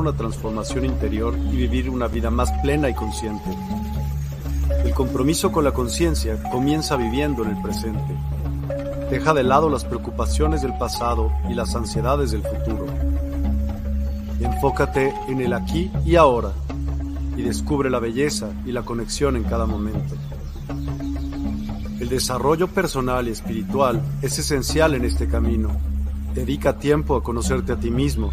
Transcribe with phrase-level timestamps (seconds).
[0.00, 3.50] una transformación interior y vivir una vida más plena y consciente.
[4.84, 8.16] El compromiso con la conciencia comienza viviendo en el presente.
[9.10, 12.86] Deja de lado las preocupaciones del pasado y las ansiedades del futuro.
[14.40, 16.52] Enfócate en el aquí y ahora
[17.36, 20.14] y descubre la belleza y la conexión en cada momento.
[22.00, 25.70] El desarrollo personal y espiritual es esencial en este camino.
[26.34, 28.32] Dedica tiempo a conocerte a ti mismo,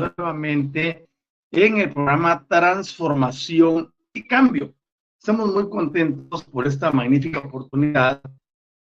[0.00, 1.08] Nuevamente
[1.52, 4.74] en el programa Transformación y Cambio.
[5.18, 8.22] Estamos muy contentos por esta magnífica oportunidad.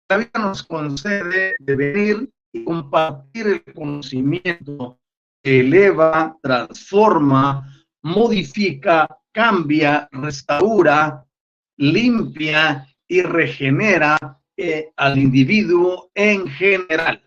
[0.08, 4.98] La vida nos concede de venir y compartir el conocimiento
[5.42, 11.24] que eleva, transforma, modifica, cambia, restaura,
[11.76, 14.18] limpia y regenera
[14.56, 17.25] eh, al individuo en general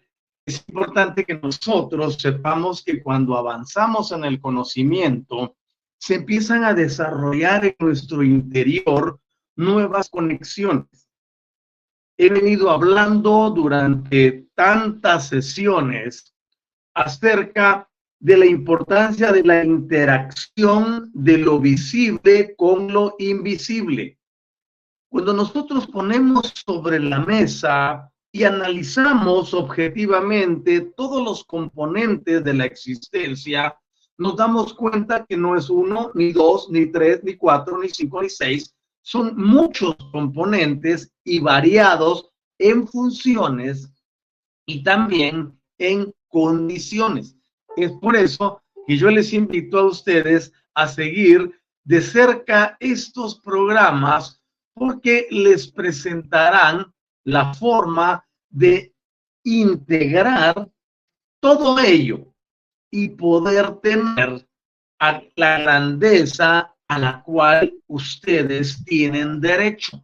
[0.50, 5.56] es importante que nosotros sepamos que cuando avanzamos en el conocimiento,
[6.00, 9.20] se empiezan a desarrollar en nuestro interior
[9.56, 11.08] nuevas conexiones.
[12.18, 16.34] He venido hablando durante tantas sesiones
[16.94, 17.90] acerca
[18.20, 24.18] de la importancia de la interacción de lo visible con lo invisible.
[25.10, 33.76] Cuando nosotros ponemos sobre la mesa y analizamos objetivamente todos los componentes de la existencia,
[34.18, 38.22] nos damos cuenta que no es uno, ni dos, ni tres, ni cuatro, ni cinco,
[38.22, 38.76] ni seis.
[39.02, 42.30] Son muchos componentes y variados
[42.60, 43.92] en funciones
[44.66, 47.36] y también en condiciones.
[47.78, 51.52] Es por eso que yo les invito a ustedes a seguir
[51.84, 54.42] de cerca estos programas
[54.74, 56.94] porque les presentarán
[57.26, 58.94] la forma de
[59.44, 60.70] integrar
[61.40, 62.34] todo ello
[62.92, 64.48] y poder tener
[65.00, 70.04] a la grandeza a la cual ustedes tienen derecho.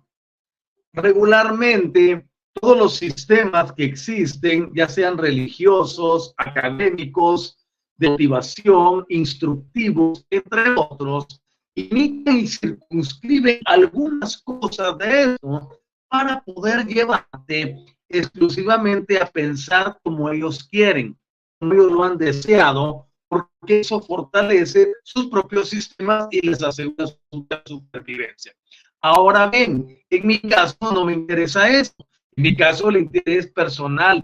[0.94, 7.58] Regularmente, todos los sistemas que existen, ya sean religiosos, académicos,
[7.98, 11.42] de motivación, instructivos, entre otros,
[11.76, 17.78] imitan y circunscriben algunas cosas de eso para poder llevarte
[18.10, 21.18] exclusivamente a pensar como ellos quieren,
[21.60, 27.48] como ellos lo han deseado, porque eso fortalece sus propios sistemas y les asegura su
[27.66, 28.54] supervivencia.
[29.02, 32.08] Ahora ven, en mi caso no me interesa esto.
[32.36, 34.24] En mi caso el interés personal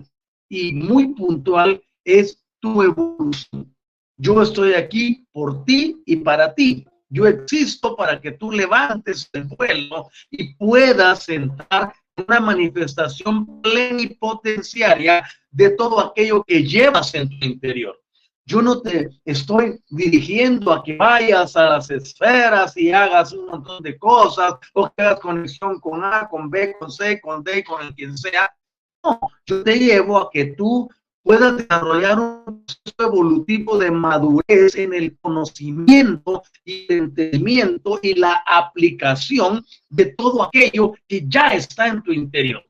[0.49, 3.75] y muy puntual es tu evolución.
[4.17, 6.85] Yo estoy aquí por ti y para ti.
[7.13, 15.27] Yo existo para que tú levantes el vuelo y puedas entrar en una manifestación plenipotenciaria
[15.49, 18.01] de todo aquello que llevas en tu interior.
[18.45, 23.83] Yo no te estoy dirigiendo a que vayas a las esferas y hagas un montón
[23.83, 27.85] de cosas o que hagas conexión con A, con B, con C, con D, con
[27.85, 28.55] el quien sea.
[29.03, 30.89] No, yo te llevo a que tú
[31.23, 38.43] pueda desarrollar un proceso evolutivo de madurez en el conocimiento y el entendimiento y la
[38.45, 42.63] aplicación de todo aquello que ya está en tu interior.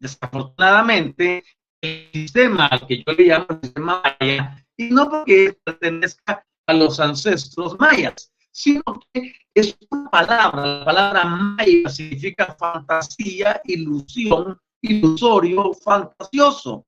[0.00, 1.44] Desafortunadamente,
[1.80, 7.78] el sistema que yo le llamo el maya, y no porque pertenezca a los ancestros
[7.78, 16.86] mayas, sino que es una palabra, la palabra maya significa fantasía, ilusión, ilusorio, fantasioso.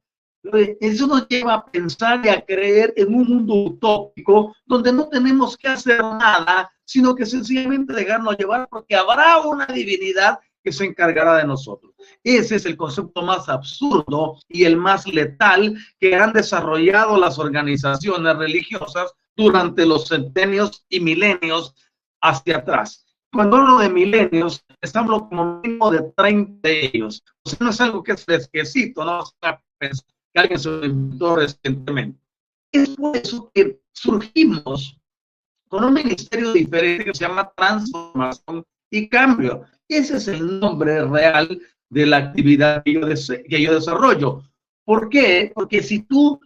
[0.80, 5.56] Eso nos lleva a pensar y a creer en un mundo utópico donde no tenemos
[5.56, 11.36] que hacer nada, sino que sencillamente dejarnos llevar porque habrá una divinidad que se encargará
[11.36, 11.94] de nosotros.
[12.24, 18.36] Ese es el concepto más absurdo y el más letal que han desarrollado las organizaciones
[18.36, 21.74] religiosas durante los centenios y milenios
[22.20, 23.06] hacia atrás.
[23.32, 27.22] Cuando hablo de milenios, estamos como mínimo de 30 de ellos.
[27.44, 29.22] O sea, no es algo que es fresquecito, no
[30.36, 32.20] que alguien se inventó recientemente.
[32.70, 34.98] Es por eso que surgimos
[35.68, 39.62] con un ministerio diferente que se llama transformación y cambio.
[39.88, 43.00] Ese es el nombre real de la actividad que yo,
[43.48, 44.42] que yo desarrollo.
[44.84, 45.52] ¿Por qué?
[45.54, 46.38] Porque si tú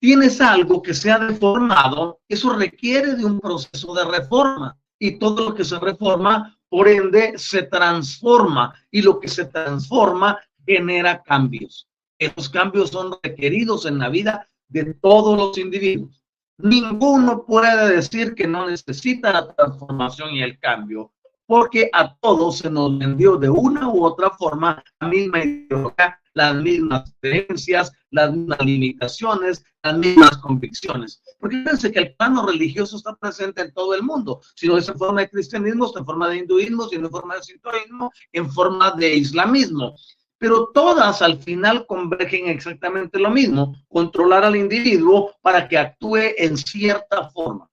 [0.00, 4.78] tienes algo que se ha deformado, eso requiere de un proceso de reforma.
[4.98, 8.74] Y todo lo que se reforma, por ende, se transforma.
[8.90, 11.86] Y lo que se transforma genera cambios.
[12.24, 16.22] Esos cambios son requeridos en la vida de todos los individuos.
[16.58, 21.12] Ninguno puede decir que no necesita la transformación y el cambio,
[21.46, 26.54] porque a todos se nos vendió de una u otra forma la misma ideología, las
[26.54, 31.22] mismas creencias, las mismas limitaciones, las mismas convicciones.
[31.38, 34.88] Porque fíjense que el plano religioso está presente en todo el mundo, si no es
[34.88, 38.92] en forma de cristianismo, en forma de hinduismo, si en forma de sintoísmo, en forma
[38.92, 39.94] de islamismo
[40.38, 46.56] pero todas al final convergen exactamente lo mismo, controlar al individuo para que actúe en
[46.56, 47.68] cierta forma.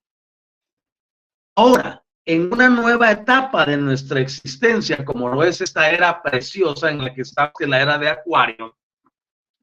[1.55, 7.03] Ahora, en una nueva etapa de nuestra existencia, como lo es esta era preciosa en
[7.03, 8.77] la que está la era de Acuario,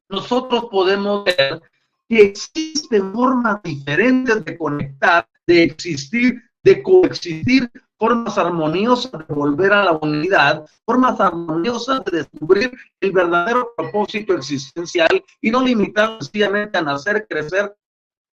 [0.09, 1.61] nosotros podemos ver
[2.07, 9.83] que existen formas diferentes de conectar, de existir, de coexistir formas armoniosas de volver a
[9.83, 16.81] la unidad, formas armoniosas de descubrir el verdadero propósito existencial y no limitar sencillamente a
[16.81, 17.75] nacer, crecer,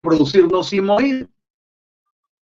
[0.02, 1.30] producirnos y morir.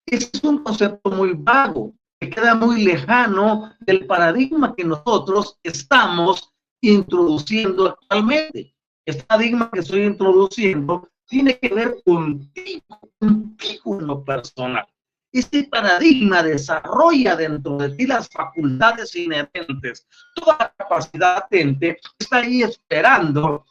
[0.07, 6.51] Ese es un concepto muy vago, que queda muy lejano del paradigma que nosotros estamos
[6.81, 8.75] introduciendo actualmente.
[9.06, 14.91] Este paradigma que estoy introduciendo tiene que ver contigo, contigo en lo personal.
[15.31, 20.06] Este paradigma desarrolla dentro de ti las facultades inherentes.
[20.36, 23.66] Toda la capacidad latente está ahí esperando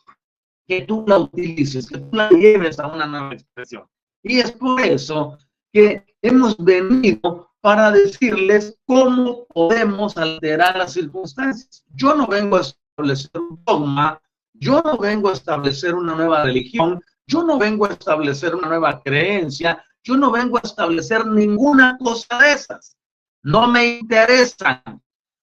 [0.67, 3.87] que tú la utilices, que tú la lleves a una nueva expresión.
[4.23, 5.37] Y es por eso
[5.73, 11.85] que hemos venido para decirles cómo podemos alterar las circunstancias.
[11.95, 14.21] Yo no vengo a establecer un dogma,
[14.55, 19.03] yo no vengo a establecer una nueva religión, yo no vengo a establecer una nueva
[19.03, 22.97] creencia, yo no vengo a establecer ninguna cosa de esas.
[23.43, 24.83] No me interesan.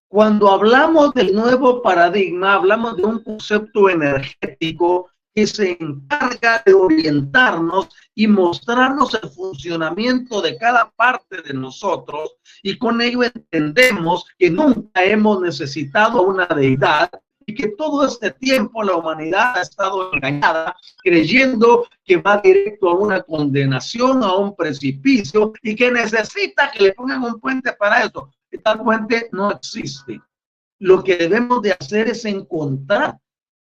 [0.07, 7.89] Cuando hablamos del nuevo paradigma, hablamos de un concepto energético que se encarga de orientarnos
[8.15, 15.03] y mostrarnos el funcionamiento de cada parte de nosotros y con ello entendemos que nunca
[15.03, 17.11] hemos necesitado una deidad
[17.49, 22.95] y que todo este tiempo la humanidad ha estado engañada, creyendo que va directo a
[22.95, 28.29] una condenación, a un precipicio y que necesita que le pongan un puente para eso.
[28.63, 30.21] Tal puente no existe.
[30.79, 33.17] Lo que debemos de hacer es encontrar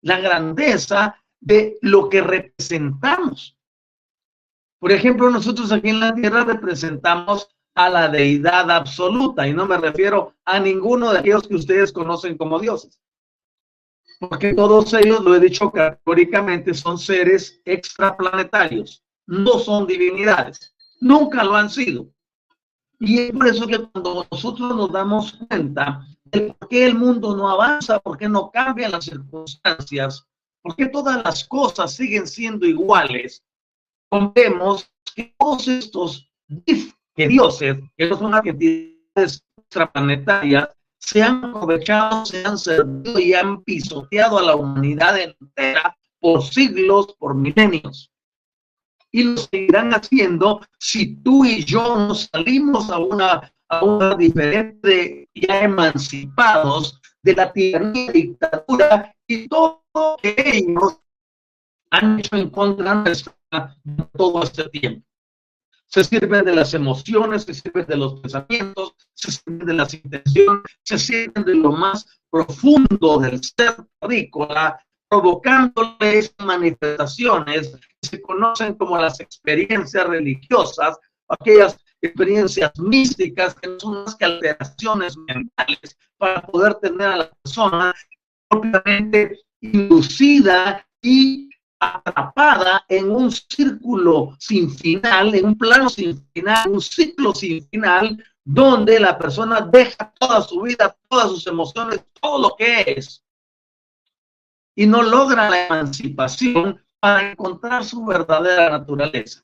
[0.02, 3.56] la grandeza de lo que representamos.
[4.80, 9.76] Por ejemplo, nosotros aquí en la tierra representamos a la deidad absoluta y no me
[9.76, 12.98] refiero a ninguno de aquellos que ustedes conocen como dioses
[14.20, 21.56] porque todos ellos, lo he dicho categóricamente, son seres extraplanetarios, no son divinidades, nunca lo
[21.56, 22.06] han sido.
[22.98, 27.34] Y es por eso que cuando nosotros nos damos cuenta de por qué el mundo
[27.34, 30.26] no avanza, por qué no cambian las circunstancias,
[30.60, 33.42] por qué todas las cosas siguen siendo iguales,
[34.34, 34.86] vemos
[35.16, 36.30] que todos estos
[37.16, 40.68] dioses, que no son entidades extraplanetarias,
[41.00, 47.14] se han aprovechado, se han servido y han pisoteado a la humanidad entera por siglos,
[47.18, 48.12] por milenios.
[49.10, 55.28] Y lo seguirán haciendo si tú y yo nos salimos a una, a una diferente,
[55.34, 61.00] ya emancipados de la tiranía y dictadura y todo lo que ellos
[61.90, 63.34] han hecho en contra nuestra
[64.16, 65.09] todo este tiempo
[65.90, 70.62] se sirven de las emociones, se sirven de los pensamientos, se sirven de las intenciones,
[70.82, 78.96] se sirven de lo más profundo del ser rícola provocándoles manifestaciones que se conocen como
[78.96, 80.96] las experiencias religiosas,
[81.28, 87.30] aquellas experiencias místicas que no son más que alteraciones mentales para poder tener a la
[87.42, 87.92] persona
[88.48, 96.80] propiamente inducida y atrapada en un círculo sin final, en un plano sin final, un
[96.80, 102.56] ciclo sin final, donde la persona deja toda su vida, todas sus emociones, todo lo
[102.56, 103.24] que es,
[104.76, 109.42] y no logra la emancipación para encontrar su verdadera naturaleza.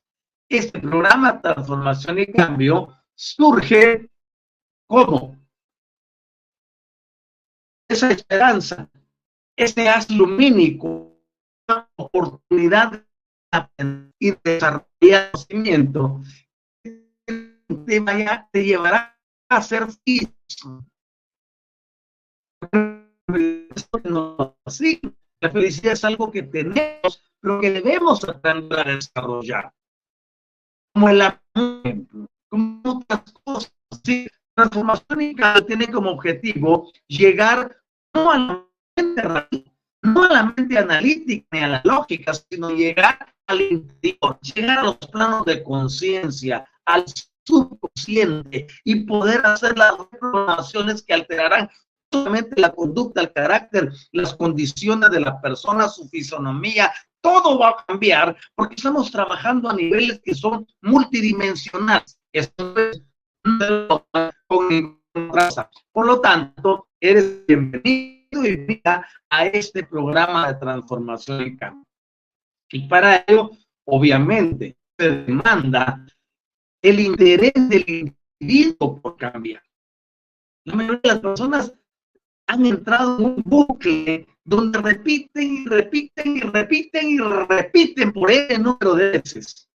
[0.48, 4.10] Este programa Transformación y Cambio surge
[4.86, 5.36] como
[7.88, 8.88] esa esperanza,
[9.56, 11.15] ese haz lumínico
[12.18, 13.06] oportunidad de
[13.52, 16.22] aprender y desarrollar conocimiento
[17.86, 19.18] te, vaya, te llevará
[19.48, 20.30] a ser feliz.
[24.66, 25.00] Sí,
[25.40, 29.72] la felicidad es algo que tenemos, pero que debemos aprender a desarrollar.
[30.94, 32.06] Como el amor,
[32.48, 33.74] como otras cosas.
[34.04, 34.28] ¿sí?
[34.54, 35.34] Transformación
[35.66, 37.76] tiene como objetivo llegar
[38.14, 39.75] no a la mente
[40.06, 44.84] no a la mente analítica ni a la lógica, sino llegar al interior, llegar a
[44.84, 47.04] los planos de conciencia, al
[47.44, 51.70] subconsciente y poder hacer las programaciones que alterarán
[52.10, 57.84] solamente la conducta, el carácter, las condiciones de la persona, su fisonomía, todo va a
[57.86, 62.18] cambiar porque estamos trabajando a niveles que son multidimensionales.
[62.32, 63.02] Esto es
[65.92, 68.82] Por lo tanto, eres bienvenido y
[69.30, 71.84] a este programa de transformación y cambio.
[72.70, 73.50] Y para ello,
[73.84, 76.04] obviamente, se demanda
[76.82, 79.62] el interés del individuo por cambiar.
[80.64, 81.74] La mayoría de las personas
[82.48, 88.58] han entrado en un bucle donde repiten y repiten y repiten y repiten por ese
[88.58, 89.68] número de veces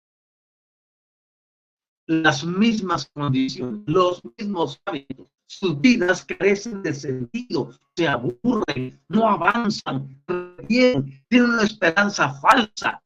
[2.09, 10.23] las mismas condiciones, los mismos hábitos, sus vidas carecen de sentido, se aburren, no avanzan,
[10.67, 13.01] tienen una esperanza falsa.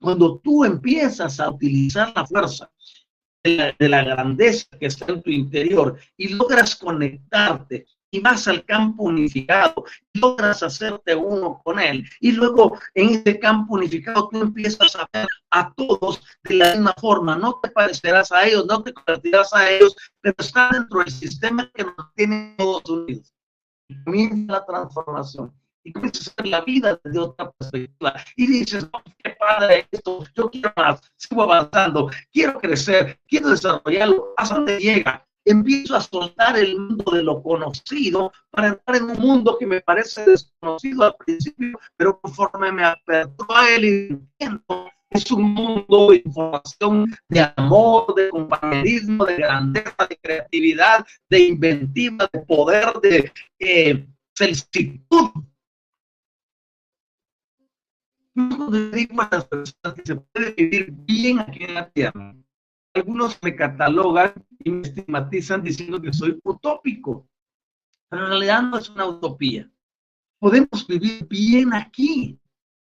[0.00, 2.70] Cuando tú empiezas a utilizar la fuerza
[3.44, 9.04] de la, grandeza que está en tu interior y logras conectarte y vas al campo
[9.04, 9.84] unificado,
[10.14, 12.08] logras hacerte uno con él.
[12.20, 16.94] Y luego en ese campo unificado tú empiezas a ver a todos de la misma
[17.00, 17.36] forma.
[17.36, 21.70] No te parecerás a ellos, no te convertirás a ellos, pero está dentro del sistema
[21.74, 23.32] que nos tiene todos unidos.
[23.88, 25.52] Y comienza la transformación.
[25.84, 28.14] Y comienzas a ver la vida desde otra perspectiva.
[28.34, 28.88] Y dices,
[29.22, 34.34] qué padre esto, yo quiero más, sigo avanzando, quiero crecer, quiero desarrollarlo.
[34.36, 35.25] ¿A dónde llega?
[35.46, 39.80] Empiezo a soltar el mundo de lo conocido para entrar en un mundo que me
[39.80, 46.10] parece desconocido al principio, pero conforme me apertó a él y entiendo, es un mundo
[46.10, 53.32] de información, de amor, de compañerismo, de grandeza, de creatividad, de inventiva, de poder, de
[53.60, 55.30] eh, felicitud.
[58.34, 62.34] Las personas que se puede vivir bien aquí en la tierra
[62.96, 67.28] algunos me catalogan y me estigmatizan diciendo que soy utópico,
[68.08, 69.70] pero en realidad no es una utopía.
[70.38, 72.38] Podemos vivir bien aquí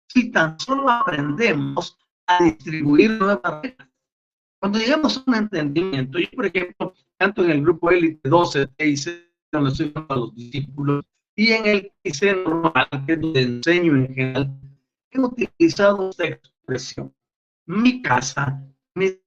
[0.08, 3.88] si tan solo aprendemos a distribuir nuevas reglas.
[4.60, 9.22] Cuando llegamos a un entendimiento, yo por ejemplo, tanto en el grupo élite 12, 6,
[9.52, 11.04] donde estoy con los discípulos,
[11.36, 14.60] y en el hice normal, que donde enseño en general,
[15.10, 17.14] he utilizado esta expresión.
[17.66, 18.62] Mi casa,
[18.94, 19.18] mis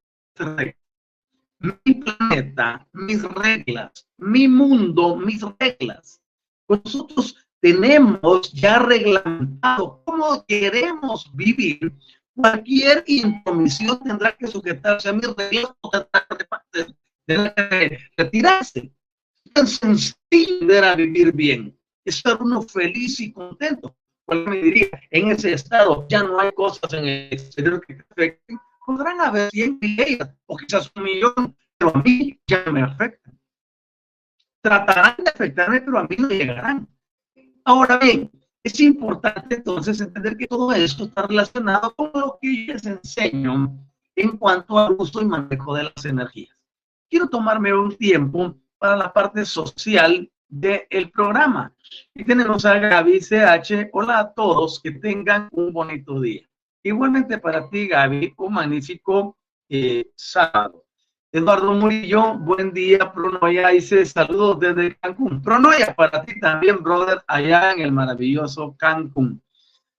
[1.59, 6.21] mi planeta, mis reglas, mi mundo, mis reglas.
[6.67, 11.93] Nosotros tenemos ya reglamentado cómo queremos vivir.
[12.35, 15.89] Cualquier intromisión tendrá que sujetarse a mis reglas o
[17.25, 18.91] tendrá que retirarse.
[19.45, 21.75] Es tan sencillo a vivir bien,
[22.05, 23.95] estar uno feliz y contento.
[24.25, 28.59] Cuál me diría, en ese estado ya no hay cosas en el exterior que afecten,
[28.87, 33.37] podrán haber 100 mil o quizás un millón, pero a mí ya me afectan.
[34.61, 36.87] Tratarán de afectarme, pero a mí no llegarán.
[37.65, 38.31] Ahora bien,
[38.63, 43.77] es importante entonces entender que todo esto está relacionado con lo que yo les enseño
[44.15, 46.55] en cuanto al uso y manejo de las energías.
[47.09, 51.73] Quiero tomarme un tiempo para la parte social del programa.
[52.15, 53.89] Y tenemos a Gaby CH.
[53.91, 56.47] Hola a todos, que tengan un bonito día.
[56.83, 59.37] Igualmente para ti, Gaby, un magnífico
[59.69, 60.85] eh, sábado.
[61.31, 65.41] Eduardo Murillo, buen día, Pronoya, dice saludos desde Cancún.
[65.41, 69.41] Pronoya, para ti también, brother, allá en el maravilloso Cancún.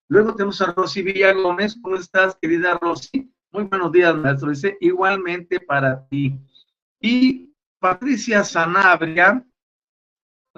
[0.08, 1.76] Luego tenemos a Rosy Villagómez.
[1.82, 3.30] ¿Cómo estás, querida Rosy?
[3.52, 4.50] Muy buenos días, maestro.
[4.50, 6.40] Dice, igualmente para ti.
[6.98, 9.44] Y Patricia Sanabria,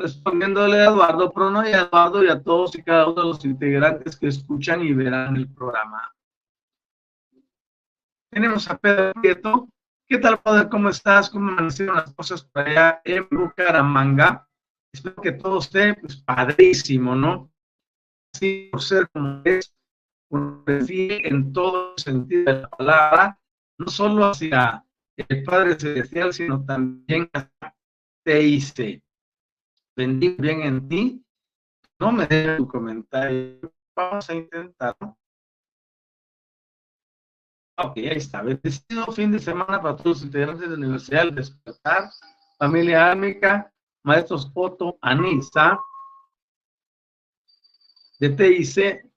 [0.00, 3.44] respondiéndole a Eduardo Prono y a Eduardo y a todos y cada uno de los
[3.44, 6.14] integrantes que escuchan y verán el programa.
[8.32, 9.68] Tenemos a Pedro Prieto.
[10.08, 10.68] ¿Qué tal, Padre?
[10.68, 11.28] ¿Cómo estás?
[11.28, 14.48] ¿Cómo amanecieron las cosas por allá en Bucaramanga?
[14.92, 17.52] Espero que todo esté pues, padrísimo, ¿no?
[18.34, 19.74] Así por ser como es,
[20.30, 23.40] en todo sentido de la palabra,
[23.78, 24.84] no solo hacia
[25.16, 27.74] el Padre Celestial, sino también hacia
[28.24, 29.02] TIC.
[29.96, 31.24] Bendigo bien en ti.
[31.98, 33.72] No me dejes tu comentario.
[33.94, 35.18] Vamos a intentarlo.
[37.76, 38.42] Ok, ahí está.
[38.42, 42.10] Bendecido fin de semana para todos los integrantes de la Universidad del Despertar,
[42.58, 43.72] familia ármica,
[44.04, 45.78] maestros Otto, Anisa,
[48.18, 49.10] de TIC,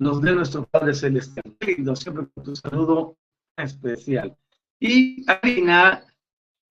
[0.00, 1.56] nos dé nuestro Padre Celestial.
[1.60, 3.16] Lindo, siempre con tu saludo
[3.56, 4.36] especial.
[4.80, 6.04] Y Alina,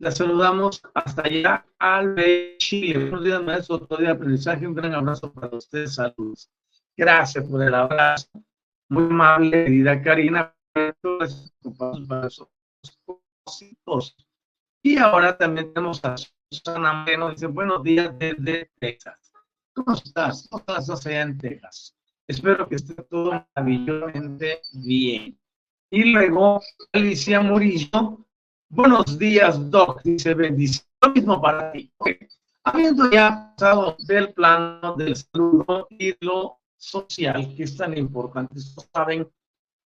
[0.04, 2.16] la saludamos hasta allá al
[2.58, 3.00] Chile.
[3.00, 4.68] Buenos días, maestro, otro día de aprendizaje.
[4.68, 5.96] Un gran abrazo para ustedes.
[5.96, 6.52] Saludos.
[6.98, 8.28] Gracias por el abrazo.
[8.90, 10.54] Muy amable, querida Karina.
[14.84, 16.16] Y ahora también tenemos a
[16.52, 17.30] Susana Moreno.
[17.30, 19.32] Dice, buenos días desde Texas.
[19.74, 20.50] ¿Cómo estás?
[20.52, 21.96] ¿Cómo estás allá en Texas?
[22.28, 25.40] Espero que esté todo maravillosamente bien.
[25.90, 28.26] Y luego, Alicia Murillo.
[28.76, 30.02] Buenos días, Doc.
[30.02, 30.88] Dice, bendición.
[31.04, 31.94] Lo mismo para ti.
[32.64, 38.60] Habiendo ya pasado del plano del saludo y lo social, que es tan importante,
[38.92, 39.30] saben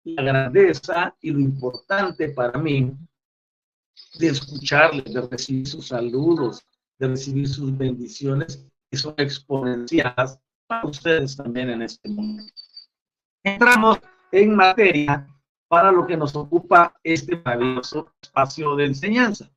[0.05, 2.93] la grandeza y lo importante para mí
[4.21, 6.65] de escucharles, de recibir sus saludos,
[7.01, 12.53] de recibir sus bendiciones, que son exponenciales para ustedes también en este momento.
[13.43, 13.99] Entramos
[14.31, 15.27] en materia
[15.69, 19.51] para lo que nos ocupa este maravilloso espacio de enseñanza.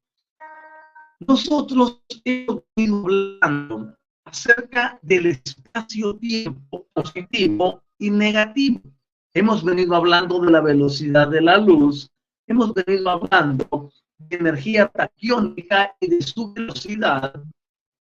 [1.21, 8.81] Nosotros hemos ido hablando acerca del espacio-tiempo positivo y negativo.
[9.33, 12.12] Hemos venido hablando de la velocidad de la luz,
[12.47, 17.41] hemos venido hablando de energía taquiónica y de su velocidad,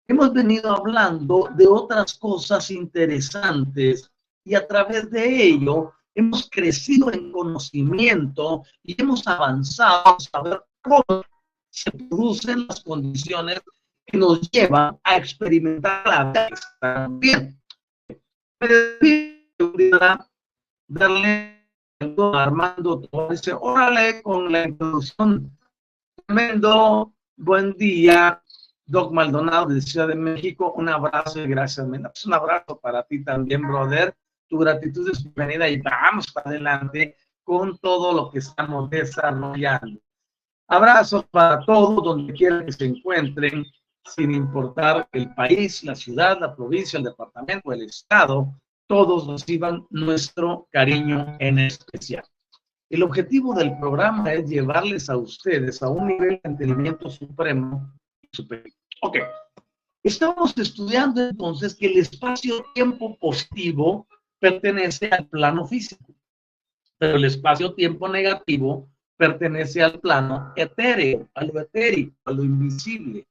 [0.09, 4.11] hemos venido hablando de otras cosas interesantes
[4.45, 11.25] y a través de ello hemos crecido en conocimiento y hemos avanzado a saber cómo
[11.71, 13.61] se producen las condiciones
[14.07, 17.61] que nos llevan a experimentar la vida también.
[20.89, 21.61] Darle
[22.01, 25.57] a Armando dice, órale con la introducción.
[26.27, 28.43] Tremendo, buen día,
[28.87, 31.87] Doc Maldonado de Ciudad de México, un abrazo y gracias.
[31.87, 34.17] Pues un abrazo para ti también, brother.
[34.51, 40.01] Tu gratitud es bienvenida y vamos para adelante con todo lo que estamos desarrollando.
[40.67, 43.65] Abrazos para todos donde quiera que se encuentren,
[44.05, 48.53] sin importar el país, la ciudad, la provincia, el departamento, el estado,
[48.89, 52.25] todos reciban nuestro cariño en especial.
[52.89, 57.89] El objetivo del programa es llevarles a ustedes a un nivel de entendimiento supremo
[58.33, 58.75] superior.
[59.03, 59.19] Ok.
[60.03, 64.09] Estamos estudiando entonces que el espacio-tiempo positivo
[64.41, 66.15] pertenece al plano físico,
[66.99, 73.27] pero el espacio-tiempo negativo pertenece al plano etéreo, a lo etérico, a lo invisible.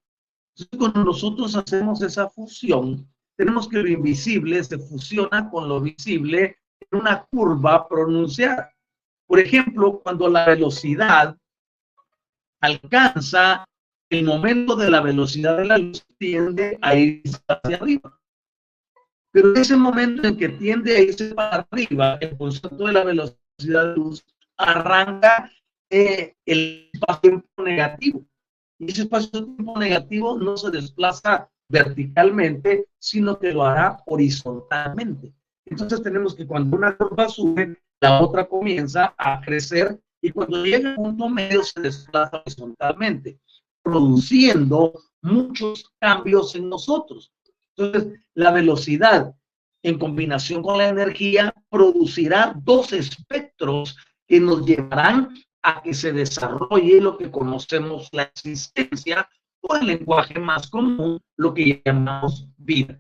[0.56, 6.58] Entonces, cuando nosotros hacemos esa fusión, tenemos que lo invisible se fusiona con lo visible
[6.92, 8.72] en una curva pronunciada.
[9.26, 11.38] Por ejemplo, cuando la velocidad
[12.62, 13.66] alcanza
[14.10, 18.19] el momento de la velocidad de la luz tiende a ir hacia arriba.
[19.32, 23.90] Pero ese momento en que tiende a irse para arriba, el concepto de la velocidad
[23.90, 24.26] de luz
[24.58, 25.52] arranca
[25.90, 28.26] eh, el espacio-tiempo negativo.
[28.80, 35.34] Y ese espacio-tiempo negativo no se desplaza verticalmente, sino que lo hará horizontalmente.
[35.66, 40.92] Entonces tenemos que cuando una curva sube, la otra comienza a crecer y cuando llega
[40.92, 43.40] al punto medio se desplaza horizontalmente
[43.84, 47.32] produciendo muchos cambios en nosotros.
[47.80, 49.34] Entonces, la velocidad
[49.84, 53.96] en combinación con la energía producirá dos espectros
[54.28, 59.30] que nos llevarán a que se desarrolle lo que conocemos la existencia
[59.62, 63.00] o el lenguaje más común, lo que llamamos vida.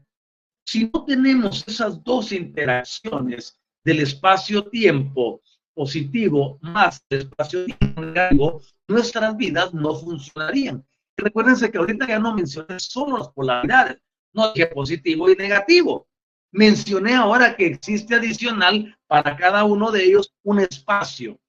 [0.65, 5.41] Si no tenemos esas dos interacciones del espacio-tiempo
[5.73, 10.85] positivo más el espacio-tiempo negativo, nuestras vidas no funcionarían.
[11.17, 13.97] Recuérdense que ahorita ya no mencioné solo las polaridades,
[14.33, 16.07] no dije positivo y negativo.
[16.51, 21.39] Mencioné ahora que existe adicional para cada uno de ellos un espacio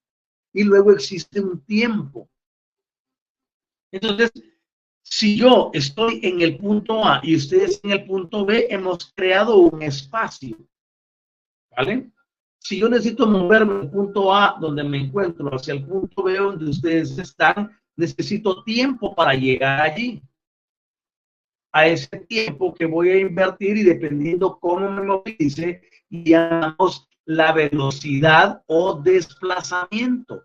[0.52, 2.28] y luego existe un tiempo.
[3.92, 4.32] Entonces,
[5.02, 9.56] si yo estoy en el punto A y ustedes en el punto B, hemos creado
[9.56, 10.56] un espacio.
[11.76, 12.10] ¿Vale?
[12.58, 16.70] Si yo necesito moverme del punto A donde me encuentro hacia el punto B donde
[16.70, 20.22] ustedes están, necesito tiempo para llegar allí.
[21.72, 28.62] A ese tiempo que voy a invertir y dependiendo cómo me movilice, llamamos la velocidad
[28.66, 30.44] o desplazamiento.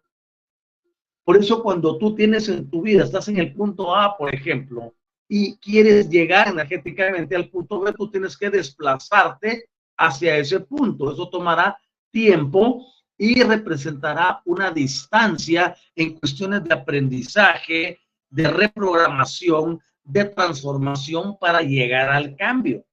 [1.23, 4.93] Por eso cuando tú tienes en tu vida, estás en el punto A, por ejemplo,
[5.27, 11.11] y quieres llegar energéticamente al punto B, tú tienes que desplazarte hacia ese punto.
[11.11, 11.75] Eso tomará
[12.11, 12.85] tiempo
[13.17, 22.35] y representará una distancia en cuestiones de aprendizaje, de reprogramación, de transformación para llegar al
[22.35, 22.85] cambio.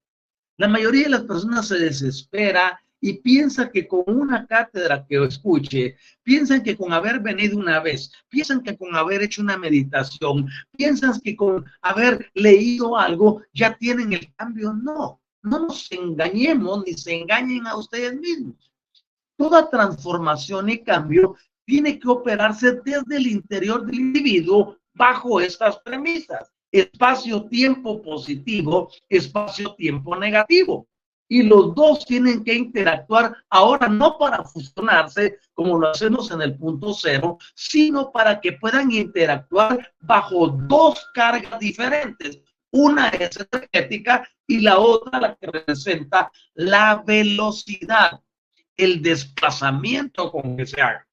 [0.56, 5.96] La mayoría de las personas se desespera y piensa que con una cátedra que escuche,
[6.22, 11.20] piensan que con haber venido una vez, piensan que con haber hecho una meditación, piensan
[11.20, 14.72] que con haber leído algo ya tienen el cambio.
[14.72, 18.72] No, no nos engañemos ni se engañen a ustedes mismos.
[19.36, 26.52] Toda transformación y cambio tiene que operarse desde el interior del individuo bajo estas premisas.
[26.72, 30.88] Espacio-tiempo positivo, espacio-tiempo negativo
[31.32, 36.58] y los dos tienen que interactuar ahora no para fusionarse como lo hacemos en el
[36.58, 42.38] punto cero, sino para que puedan interactuar bajo dos cargas diferentes.
[42.70, 48.20] Una es energética y la otra la que representa la velocidad,
[48.76, 51.08] el desplazamiento con que se haga.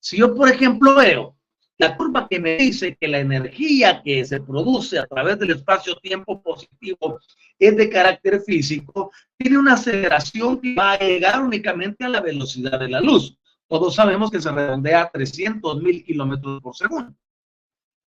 [0.00, 1.34] Si yo, por ejemplo, veo
[1.78, 6.42] la curva que me dice que la energía que se produce a través del espacio-tiempo
[6.42, 7.20] positivo
[7.58, 12.78] es de carácter físico, tiene una aceleración que va a llegar únicamente a la velocidad
[12.78, 13.36] de la luz.
[13.68, 17.14] Todos sabemos que se redondea a 300 mil kilómetros por segundo.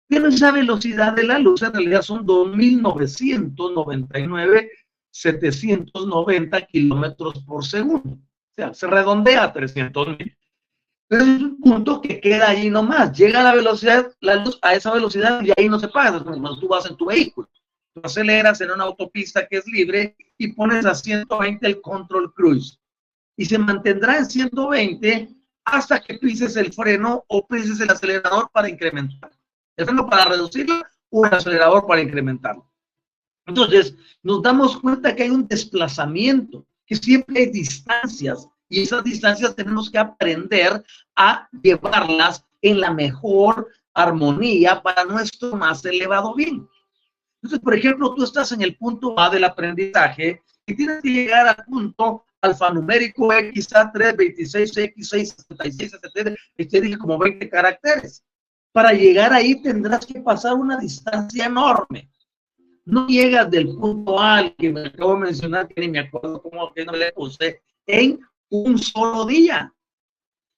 [0.07, 4.69] Pero esa velocidad de la luz en realidad son 2.999,
[5.09, 8.11] 790 kilómetros por segundo.
[8.11, 10.37] O sea, se redondea a 300 mil.
[11.13, 13.15] Pero es un punto que queda ahí nomás.
[13.15, 16.23] Llega la velocidad, la luz a esa velocidad y ahí no se pasa.
[16.23, 17.47] Cuando tú vas en tu vehículo,
[17.93, 22.79] tú aceleras en una autopista que es libre y pones a 120 el control cruise.
[23.37, 25.29] Y se mantendrá en 120
[25.65, 29.31] hasta que pises el freno o pises el acelerador para incrementar.
[29.77, 32.67] El freno para reducirlo o el acelerador para incrementarlo.
[33.45, 39.55] Entonces, nos damos cuenta que hay un desplazamiento, que siempre hay distancias y esas distancias
[39.55, 40.83] tenemos que aprender
[41.15, 46.67] a llevarlas en la mejor armonía para nuestro más elevado bien.
[47.35, 51.49] Entonces, por ejemplo, tú estás en el punto A del aprendizaje y tienes que llegar
[51.49, 56.35] al punto alfanumérico XA3, 26, X6, 66, etc.
[56.57, 58.23] Y te dije como 20 caracteres.
[58.71, 62.09] Para llegar ahí tendrás que pasar una distancia enorme.
[62.85, 66.73] No llegas del punto A que me acabo de mencionar, que ni me acuerdo cómo
[66.73, 69.73] que no le puse, en un solo día.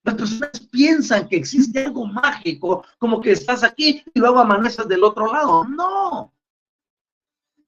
[0.04, 5.04] Las personas piensan que existe algo mágico, como que estás aquí y luego amaneces del
[5.04, 5.64] otro lado.
[5.64, 6.32] No.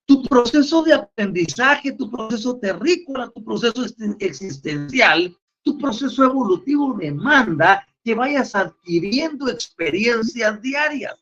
[0.06, 3.84] Tu proceso de aprendizaje, tu proceso terrícola, tu proceso
[4.20, 11.16] existencial, tu proceso evolutivo demanda que vayas adquiriendo experiencias diarias.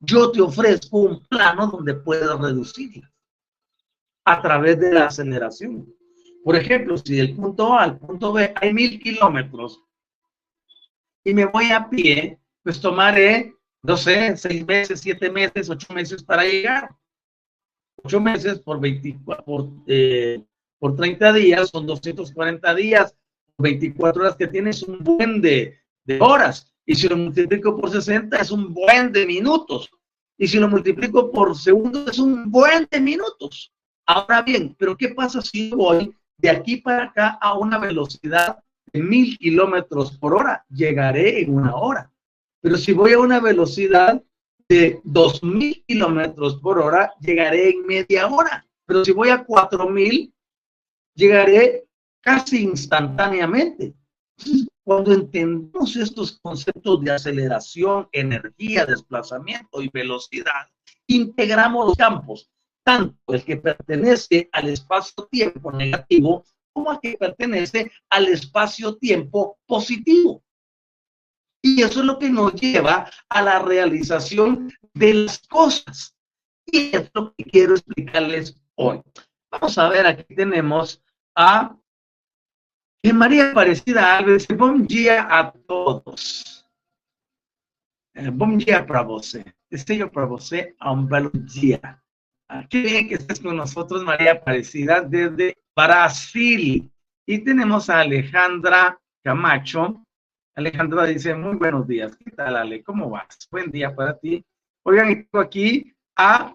[0.00, 3.10] Yo te ofrezco un plano donde puedas reducirlas
[4.24, 5.94] a través de la aceleración.
[6.46, 9.82] Por ejemplo, si del punto A al punto B hay mil kilómetros
[11.24, 16.22] y me voy a pie, pues tomaré, no sé, seis meses, siete meses, ocho meses
[16.22, 16.94] para llegar.
[17.96, 20.40] Ocho meses por, 24, por, eh,
[20.78, 23.16] por 30 días son 240 días,
[23.58, 26.72] 24 horas que tienes un buen de, de horas.
[26.86, 29.90] Y si lo multiplico por 60 es un buen de minutos.
[30.38, 33.72] Y si lo multiplico por segundos es un buen de minutos.
[34.06, 38.58] Ahora bien, pero ¿qué pasa si voy de aquí para acá a una velocidad
[38.92, 42.12] de mil kilómetros por hora, llegaré en una hora.
[42.60, 44.22] Pero si voy a una velocidad
[44.68, 48.66] de dos mil kilómetros por hora, llegaré en media hora.
[48.86, 50.32] Pero si voy a cuatro mil,
[51.14, 51.86] llegaré
[52.20, 53.94] casi instantáneamente.
[54.84, 60.68] Cuando entendemos estos conceptos de aceleración, energía, desplazamiento y velocidad,
[61.08, 62.48] integramos los campos
[62.86, 70.44] tanto el que pertenece al espacio-tiempo negativo como el que pertenece al espacio-tiempo positivo.
[71.60, 76.14] Y eso es lo que nos lleva a la realización de las cosas.
[76.64, 79.02] Y es lo que quiero explicarles hoy.
[79.50, 81.02] Vamos a ver, aquí tenemos
[81.34, 81.76] a
[83.02, 86.64] que María Aparecida Alves, bom día a todos.
[88.14, 89.44] Eh, bom dia para você.
[89.68, 92.00] Desejo para você un belo día.
[92.70, 96.90] Qué bien que estés con nosotros, María Aparecida, desde Brasil.
[97.26, 100.04] Y tenemos a Alejandra Camacho.
[100.54, 102.16] Alejandra dice, muy buenos días.
[102.16, 102.82] ¿Qué tal, Ale?
[102.84, 103.48] ¿Cómo vas?
[103.50, 104.44] Buen día para ti.
[104.84, 106.54] Oigan, tengo aquí a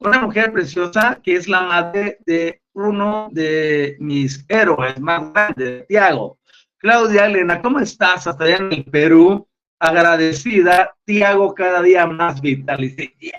[0.00, 6.38] una mujer preciosa que es la madre de uno de mis héroes más grandes, Tiago.
[6.78, 9.46] Claudia Elena, ¿cómo estás hasta allá en el Perú?
[9.78, 12.82] Agradecida, Tiago cada día más vital.
[12.82, 13.32] Y dice,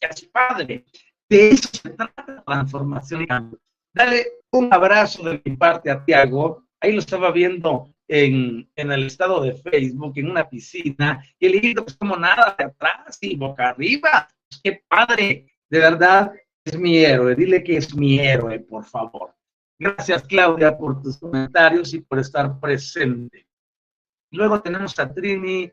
[0.00, 0.84] gracias, padre.
[1.28, 3.58] De eso se trata transformación y cambio.
[3.92, 6.64] Dale un abrazo de mi parte a Tiago.
[6.80, 11.56] Ahí lo estaba viendo en, en, el estado de Facebook, en una piscina, y el
[11.56, 14.28] hijito pues como nada de atrás y boca arriba.
[14.62, 16.32] Qué padre, de verdad,
[16.64, 17.34] es mi héroe.
[17.34, 19.34] Dile que es mi héroe, por favor.
[19.78, 23.46] Gracias, Claudia, por tus comentarios y por estar presente.
[24.30, 25.70] Luego tenemos a Trini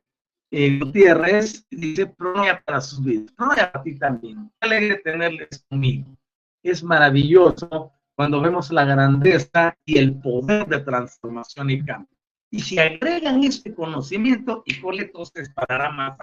[0.56, 3.32] eh, Gutiérrez, dice, pronoya para sus vidas.
[3.32, 4.52] Pronoya para ti también.
[4.62, 6.16] Qué alegre tenerles conmigo.
[6.62, 12.16] Es maravilloso cuando vemos la grandeza y el poder de transformación y cambio.
[12.52, 16.18] Y si agregan este conocimiento, y todo se disparará más.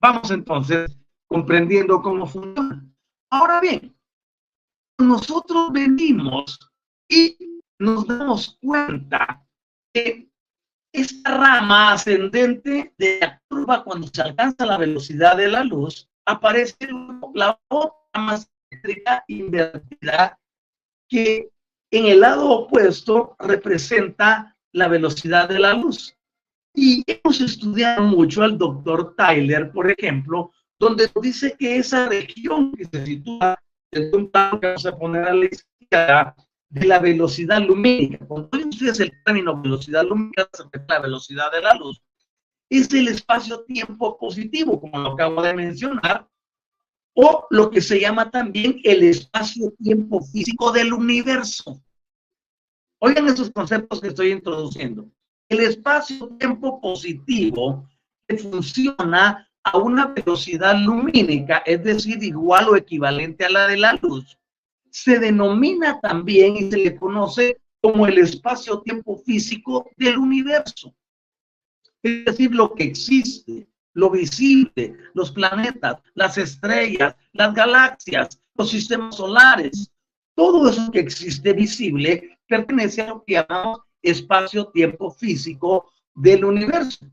[0.00, 2.88] Vamos entonces comprendiendo cómo funciona.
[3.32, 3.96] Ahora bien,
[4.98, 6.56] nosotros venimos
[7.08, 7.36] y
[7.80, 9.44] nos damos cuenta
[9.92, 10.30] que
[10.92, 13.35] esta rama ascendente de la
[13.66, 16.88] curva cuando se alcanza la velocidad de la luz, aparece
[17.34, 20.38] la otra más eléctrica invertida
[21.08, 21.50] que
[21.90, 26.16] en el lado opuesto representa la velocidad de la luz.
[26.74, 32.84] Y hemos estudiado mucho al doctor Tyler, por ejemplo, donde dice que esa región que
[32.84, 33.58] se sitúa
[33.92, 36.36] en un plano que vamos a poner a la izquierda
[36.68, 41.52] de la velocidad lumínica, cuando ustedes el término velocidad lumínica, se refiere a la velocidad
[41.52, 42.02] de la luz,
[42.68, 46.28] es el espacio-tiempo positivo, como lo acabo de mencionar,
[47.14, 51.80] o lo que se llama también el espacio-tiempo físico del universo.
[52.98, 55.08] Oigan esos conceptos que estoy introduciendo.
[55.48, 57.88] El espacio-tiempo positivo
[58.50, 64.38] funciona a una velocidad lumínica, es decir, igual o equivalente a la de la luz,
[64.90, 70.94] se denomina también y se le conoce como el espacio-tiempo físico del universo.
[72.06, 79.16] Es decir, lo que existe, lo visible, los planetas, las estrellas, las galaxias, los sistemas
[79.16, 79.90] solares,
[80.36, 87.06] todo eso que existe visible pertenece a lo que llamamos espacio-tiempo físico del universo.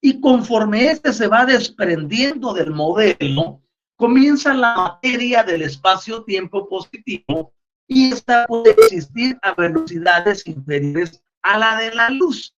[0.00, 3.60] Y conforme este se va desprendiendo del modelo,
[3.96, 7.52] comienza la materia del espacio-tiempo positivo
[7.88, 12.54] y esta puede existir a velocidades inferiores a la de la luz.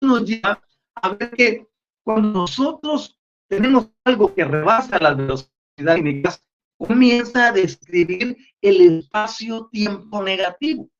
[0.00, 0.60] Nos lleva
[0.94, 1.68] a ver que
[2.04, 6.44] cuando nosotros tenemos algo que rebasa las velocidades límicas,
[6.78, 10.90] comienza a describir el espacio-tiempo negativo.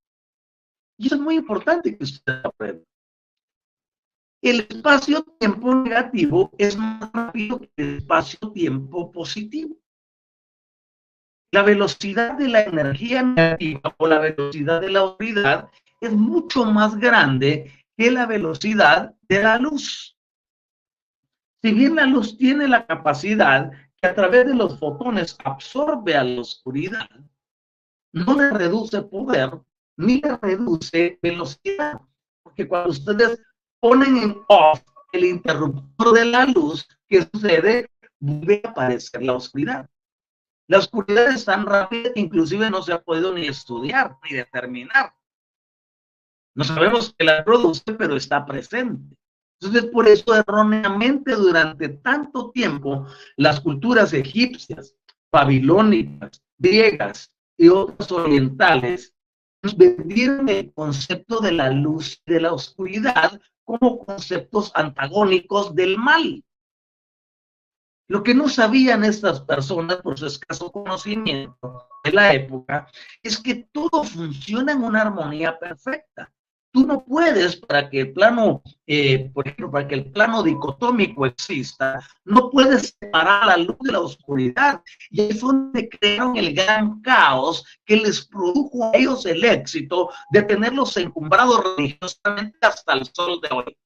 [0.98, 2.84] Y eso es muy importante que usted aprenda.
[4.42, 9.76] El espacio-tiempo negativo es más rápido que el espacio-tiempo positivo.
[11.52, 16.98] La velocidad de la energía negativa o la velocidad de la oscuridad es mucho más
[16.98, 20.16] grande que la velocidad de la luz.
[21.62, 26.24] Si bien la luz tiene la capacidad que a través de los fotones absorbe a
[26.24, 27.08] la oscuridad,
[28.12, 29.50] no le reduce poder
[29.96, 32.00] ni le reduce velocidad.
[32.42, 33.40] Porque cuando ustedes
[33.80, 37.90] ponen en off el interruptor de la luz, ¿qué sucede?
[38.18, 39.88] Vuelve a aparecer la oscuridad.
[40.66, 45.14] La oscuridad es tan rápida que inclusive no se ha podido ni estudiar ni determinar.
[46.54, 49.16] No sabemos que la produce, pero está presente.
[49.60, 54.94] Entonces, por eso erróneamente durante tanto tiempo, las culturas egipcias,
[55.32, 59.14] babilónicas, griegas y otras orientales
[59.62, 65.96] nos vendieron el concepto de la luz y de la oscuridad como conceptos antagónicos del
[65.96, 66.44] mal.
[68.06, 72.86] Lo que no sabían estas personas por su escaso conocimiento de la época
[73.22, 76.30] es que todo funciona en una armonía perfecta.
[76.74, 81.24] Tú no puedes, para que el plano, eh, por ejemplo, para que el plano dicotómico
[81.24, 84.82] exista, no puedes separar la luz de la oscuridad.
[85.08, 90.10] Y ahí fue donde crearon el gran caos que les produjo a ellos el éxito
[90.32, 93.76] de tenerlos encumbrados religiosamente hasta el sol de hoy.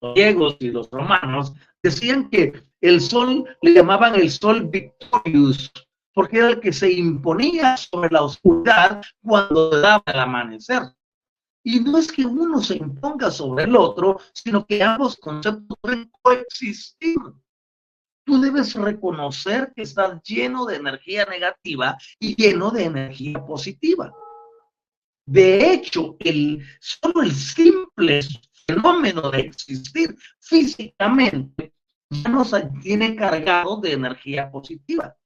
[0.00, 5.70] Los griegos y los romanos decían que el sol le llamaban el sol victorious,
[6.18, 10.82] porque era el que se imponía sobre la oscuridad cuando daba el amanecer.
[11.62, 16.10] Y no es que uno se imponga sobre el otro, sino que ambos conceptos deben
[16.20, 17.18] coexistir.
[18.24, 24.12] Tú debes reconocer que estás lleno de energía negativa y lleno de energía positiva.
[25.24, 28.22] De hecho, el, solo el simple
[28.66, 31.72] fenómeno de existir físicamente
[32.10, 32.52] ya nos
[32.82, 35.16] tiene cargado de energía positiva.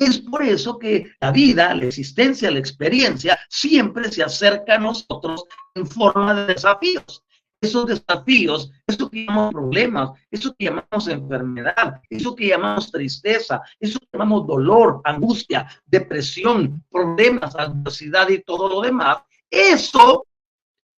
[0.00, 5.44] Es por eso que la vida, la existencia, la experiencia siempre se acerca a nosotros
[5.74, 7.22] en forma de desafíos.
[7.60, 13.98] Esos desafíos, eso que llamamos problemas, eso que llamamos enfermedad, eso que llamamos tristeza, eso
[13.98, 19.18] que llamamos dolor, angustia, depresión, problemas, adversidad y todo lo demás,
[19.50, 20.26] eso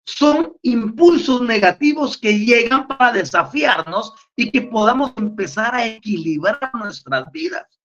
[0.05, 7.80] son impulsos negativos que llegan para desafiarnos y que podamos empezar a equilibrar nuestras vidas.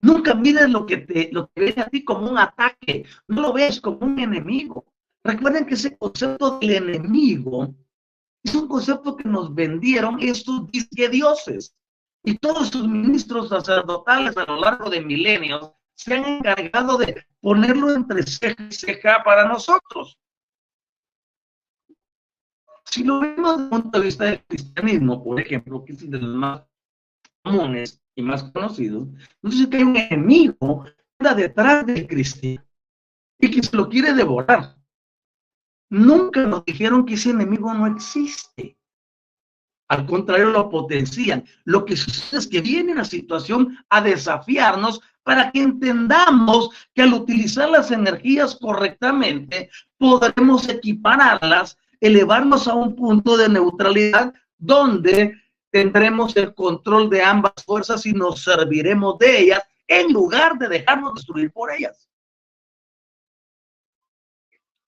[0.00, 3.80] Nunca mires lo que te lo que a ti como un ataque, no lo ves
[3.80, 4.84] como un enemigo.
[5.24, 7.74] Recuerden que ese concepto del enemigo
[8.42, 11.74] es un concepto que nos vendieron estos dioses
[12.24, 17.92] y todos sus ministros sacerdotales a lo largo de milenios se han encargado de ponerlo
[17.92, 20.16] entre ceja y ceja para nosotros.
[22.84, 26.18] Si lo vemos desde el punto de vista del cristianismo, por ejemplo, que es de
[26.18, 26.62] los más
[27.42, 29.06] comunes y más conocidos,
[29.42, 30.84] entonces que hay un enemigo
[31.18, 32.64] que detrás del cristiano
[33.38, 34.76] y que se lo quiere devorar.
[35.88, 38.76] Nunca nos dijeron que ese enemigo no existe.
[39.88, 41.44] Al contrario, lo potencian.
[41.64, 47.14] Lo que sucede es que viene la situación a desafiarnos para que entendamos que al
[47.14, 56.54] utilizar las energías correctamente, podremos equipararlas elevarnos a un punto de neutralidad donde tendremos el
[56.54, 61.72] control de ambas fuerzas y nos serviremos de ellas en lugar de dejarnos destruir por
[61.72, 62.08] ellas.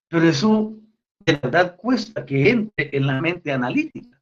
[0.08, 0.74] Pero eso
[1.20, 4.19] de verdad cuesta que entre en la mente analítica.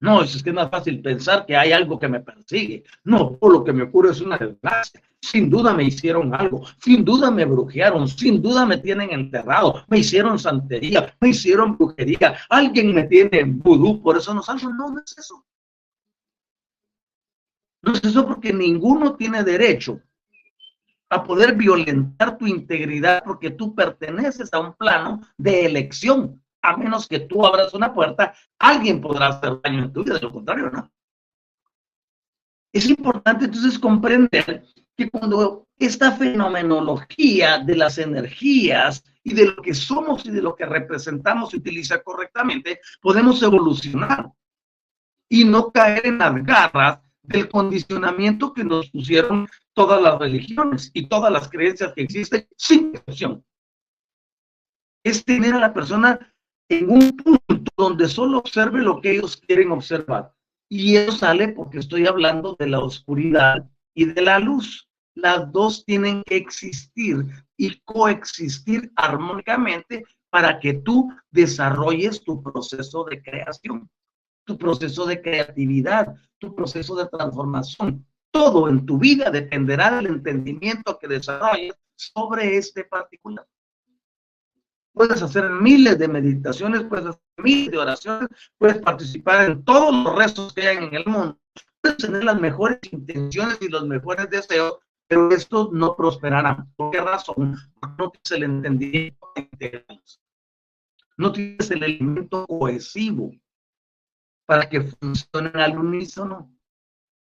[0.00, 2.84] No, es que es más fácil pensar que hay algo que me persigue.
[3.04, 5.02] No, lo que me ocurre es una desgracia.
[5.20, 9.98] Sin duda me hicieron algo, sin duda me brujearon, sin duda me tienen enterrado, me
[9.98, 14.72] hicieron santería, me hicieron brujería, alguien me tiene en vudú, por eso no salgo.
[14.72, 15.44] No, no es eso.
[17.82, 20.00] No es eso porque ninguno tiene derecho
[21.10, 26.39] a poder violentar tu integridad porque tú perteneces a un plano de elección.
[26.62, 30.20] A menos que tú abras una puerta, alguien podrá hacer daño en tu vida, de
[30.20, 30.90] lo contrario, no.
[32.72, 34.64] Es importante entonces comprender
[34.96, 40.54] que cuando esta fenomenología de las energías y de lo que somos y de lo
[40.54, 44.30] que representamos se utiliza correctamente, podemos evolucionar
[45.28, 51.06] y no caer en las garras del condicionamiento que nos pusieron todas las religiones y
[51.06, 53.44] todas las creencias que existen sin excepción.
[55.02, 56.29] Es tener a la persona
[56.70, 60.32] en un punto donde solo observe lo que ellos quieren observar.
[60.68, 65.84] Y eso sale porque estoy hablando de la oscuridad y de la luz las dos
[65.84, 73.90] tienen que existir y coexistir armónicamente para que tú desarrolles tu proceso de creación,
[74.44, 78.06] tu proceso de creatividad, tu proceso de transformación.
[78.30, 83.44] Todo en tu vida dependerá del entendimiento que desarrolles sobre este particular.
[84.92, 90.16] Puedes hacer miles de meditaciones, puedes hacer miles de oraciones, puedes participar en todos los
[90.16, 91.38] restos que hay en el mundo,
[91.80, 96.72] puedes tener las mejores intenciones y los mejores deseos, pero estos no prosperarán.
[96.76, 97.56] ¿Por qué razón?
[97.98, 99.32] No tienes el entendimiento
[101.16, 103.32] No tienes el elemento cohesivo
[104.46, 106.52] para que funcionen al unísono.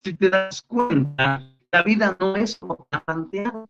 [0.04, 3.66] Si te das cuenta, la vida no es como está planteada,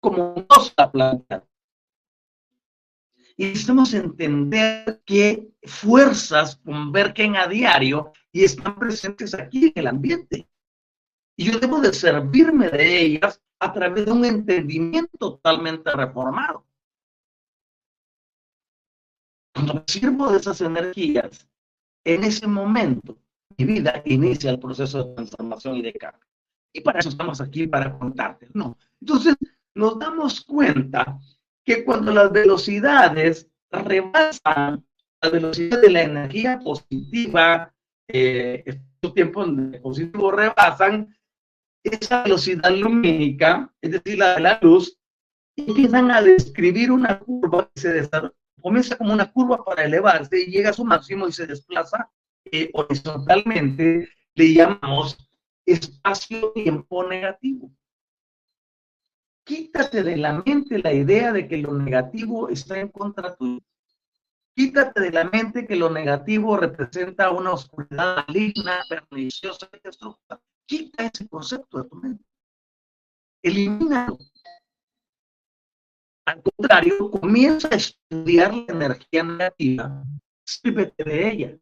[0.00, 1.46] como no está planteada.
[3.36, 10.48] Y necesitamos entender qué fuerzas convergen a diario y están presentes aquí en el ambiente.
[11.36, 16.66] Y yo debo de servirme de ellas a través de un entendimiento totalmente reformado.
[19.54, 21.48] Cuando me sirvo de esas energías,
[22.04, 23.18] en ese momento
[23.58, 26.26] mi vida inicia el proceso de transformación y de cambio.
[26.72, 28.48] Y para eso estamos aquí, para contarte.
[28.52, 28.76] No.
[29.00, 29.34] Entonces,
[29.74, 31.18] nos damos cuenta
[31.66, 34.86] que cuando las velocidades rebasan
[35.20, 37.74] la velocidad de la energía positiva,
[38.08, 39.48] eh, estos tiempos
[39.82, 41.14] positivo rebasan,
[41.82, 44.96] esa velocidad lumínica, es decir, la de la luz,
[45.56, 48.10] empiezan a describir una curva que se
[48.62, 52.10] comienza como una curva para elevarse y llega a su máximo y se desplaza
[52.44, 55.16] eh, horizontalmente, le llamamos
[55.64, 57.72] espacio-tiempo negativo.
[59.46, 63.60] Quítate de la mente la idea de que lo negativo está en contra tuyo.
[64.56, 70.40] Quítate de la mente que lo negativo representa una oscuridad maligna, perniciosa y destructiva.
[70.66, 72.24] Quita ese concepto de tu mente.
[73.40, 74.18] Elimínalo.
[76.24, 80.02] Al contrario, comienza a estudiar la energía negativa.
[80.44, 81.58] Sírvete de ella.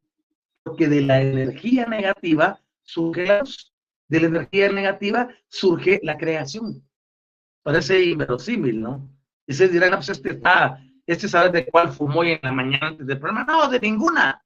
[0.62, 3.42] Porque de la energía negativa surge la
[4.08, 6.82] De la energía negativa surge la creación.
[7.64, 9.10] Parece inverosímil, ¿no?
[9.46, 12.52] Y se dirán, no, pues este está, este sabe de cuál fumó hoy en la
[12.52, 13.44] mañana antes del programa.
[13.44, 14.44] No, de ninguna.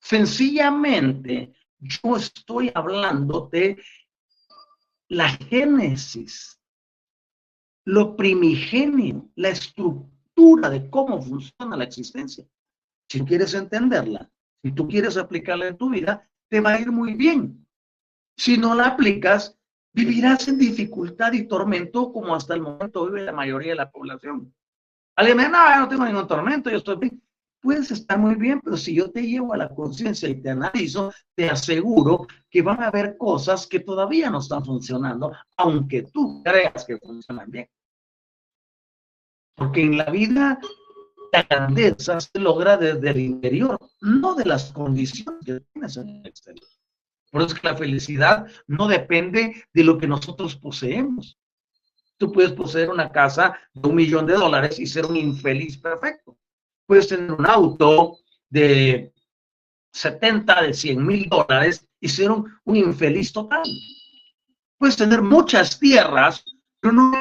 [0.00, 3.80] Sencillamente, yo estoy hablando de
[5.08, 6.60] la génesis
[7.84, 12.46] lo primigenio, la estructura de cómo funciona la existencia.
[13.08, 14.30] Si quieres entenderla,
[14.62, 17.66] si tú quieres aplicarla en tu vida, te va a ir muy bien.
[18.36, 19.58] Si no la aplicas,
[19.92, 24.54] vivirás en dificultad y tormento como hasta el momento vive la mayoría de la población.
[25.16, 27.22] Alguien me no, no tengo ningún tormento, yo estoy bien.
[27.62, 31.12] Puedes estar muy bien, pero si yo te llevo a la conciencia y te analizo,
[31.34, 36.86] te aseguro que van a haber cosas que todavía no están funcionando, aunque tú creas
[36.86, 37.68] que funcionan bien.
[39.56, 40.58] Porque en la vida
[41.32, 46.26] la grandeza se logra desde el interior, no de las condiciones que tienes en el
[46.26, 46.66] exterior.
[47.30, 51.38] Por eso es que la felicidad no depende de lo que nosotros poseemos.
[52.18, 56.36] Tú puedes poseer una casa de un millón de dólares y ser un infeliz perfecto.
[56.86, 58.18] Puedes tener un auto
[58.48, 59.14] de
[59.92, 63.62] 70, de 100 mil dólares y ser un, infeliz total.
[64.78, 66.44] Puedes tener muchas tierras,
[66.80, 67.12] pero no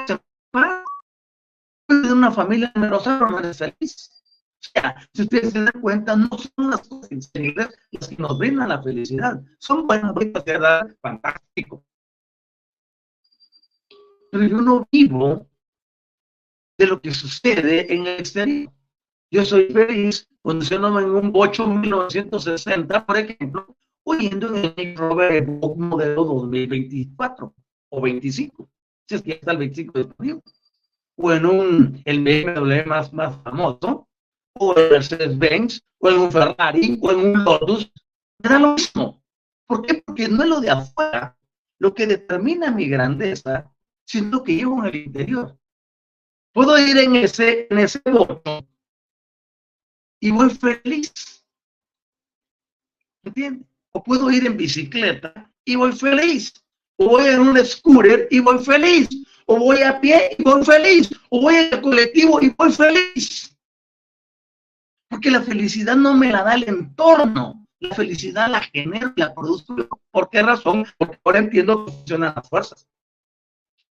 [1.87, 4.18] de una familia numerosa, pero no eres feliz.
[4.59, 8.37] O sea, si ustedes se dan cuenta, no son las cosas increíbles las que nos
[8.37, 9.41] brindan la felicidad.
[9.57, 10.13] Son buenas,
[10.45, 11.83] verdad, fantástico.
[14.31, 15.47] Pero yo no vivo
[16.77, 18.71] de lo que sucede en el exterior.
[19.31, 26.23] Yo soy feliz funcionando en un Bocho 1960, por ejemplo, oyendo en el Robert modelo
[26.25, 27.53] 2024
[27.89, 28.69] o 25,
[29.07, 30.43] si es que ya está el 25 de junio
[31.21, 34.08] o en un, el BMW más, más famoso,
[34.53, 37.91] o en Mercedes-Benz, o en un Ferrari, o en un Lotus,
[38.43, 39.23] era lo mismo.
[39.67, 40.01] ¿Por qué?
[40.05, 41.37] Porque no es lo de afuera
[41.79, 43.71] lo que determina mi grandeza,
[44.05, 45.57] sino que llevo en el interior.
[46.51, 48.67] Puedo ir en ese, en ese bote
[50.19, 51.13] y voy feliz.
[53.23, 53.67] ¿Entiendes?
[53.91, 56.53] O puedo ir en bicicleta y voy feliz.
[56.97, 59.07] O voy en un scooter y voy feliz
[59.51, 63.57] o voy a pie y voy feliz, o voy al colectivo y voy feliz.
[65.09, 69.33] Porque la felicidad no me la da el entorno, la felicidad la genero y la
[69.33, 69.75] produzco.
[70.11, 70.85] ¿Por qué razón?
[70.97, 72.87] Porque ahora entiendo que funcionan las fuerzas.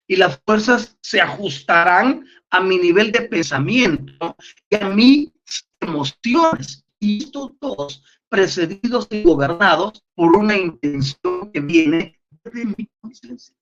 [0.07, 4.37] Y las fuerzas se ajustarán a mi nivel de pensamiento
[4.71, 5.33] y a mis
[5.81, 6.85] emociones.
[7.01, 13.57] Y estos dos precedidos y gobernados por una intención que viene de mi conciencia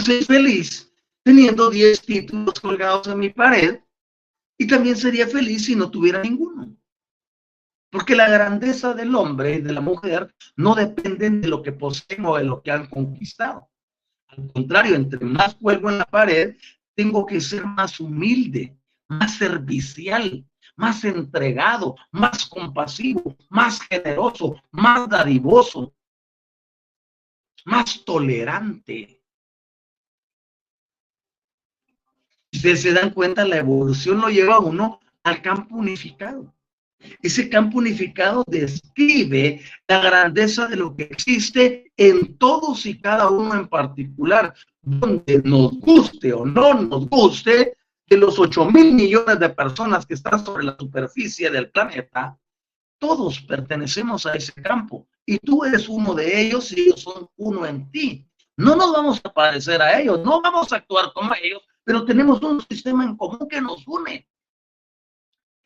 [0.00, 3.80] soy feliz teniendo 10 títulos colgados en mi pared
[4.62, 6.76] y también sería feliz si no tuviera ninguno.
[7.90, 12.24] Porque la grandeza del hombre y de la mujer no dependen de lo que poseen
[12.24, 13.68] o de lo que han conquistado.
[14.28, 16.56] Al contrario, entre más cuelgo en la pared,
[16.94, 20.46] tengo que ser más humilde, más servicial,
[20.76, 25.92] más entregado, más compasivo, más generoso, más dadivoso,
[27.64, 29.21] más tolerante.
[32.52, 36.52] Ustedes se dan cuenta, la evolución lo lleva a uno al campo unificado.
[37.20, 43.54] Ese campo unificado describe la grandeza de lo que existe en todos y cada uno
[43.54, 47.76] en particular, donde nos guste o no nos guste,
[48.08, 52.38] de los 8 mil millones de personas que están sobre la superficie del planeta,
[52.98, 57.64] todos pertenecemos a ese campo y tú eres uno de ellos y ellos son uno
[57.66, 58.26] en ti.
[58.56, 62.42] No nos vamos a parecer a ellos, no vamos a actuar como ellos, pero tenemos
[62.42, 64.28] un sistema en común que nos une.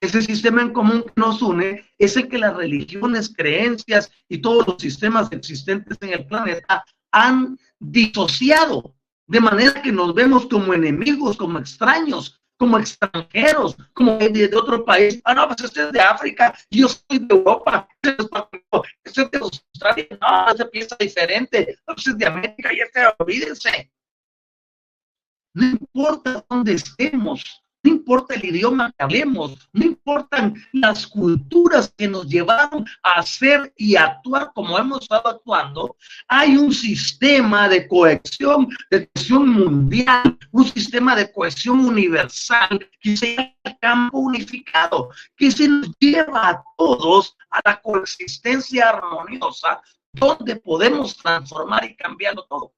[0.01, 4.67] Ese sistema en común que nos une es el que las religiones, creencias y todos
[4.67, 8.95] los sistemas existentes en el planeta han disociado,
[9.27, 15.21] de manera que nos vemos como enemigos, como extraños, como extranjeros, como de, otro país.
[15.25, 17.89] Ah, no, pues este es de África, yo soy de Europa,
[19.05, 23.91] este es de Australia, no, ese piensa diferente, este es de América y este, olvídense.
[25.57, 27.43] No importa dónde estemos,
[27.83, 33.73] no importa el idioma que hablemos, no importan las culturas que nos llevaron a hacer
[33.75, 35.97] y actuar como hemos estado actuando,
[36.29, 43.37] hay un sistema de cohesión, de cohesión mundial, un sistema de cohesión universal que se
[43.37, 49.81] llama campo unificado, que se nos lleva a todos a la coexistencia armoniosa,
[50.13, 52.76] donde podemos transformar y cambiarlo todo.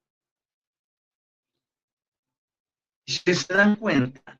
[3.09, 4.39] Si se dan cuenta,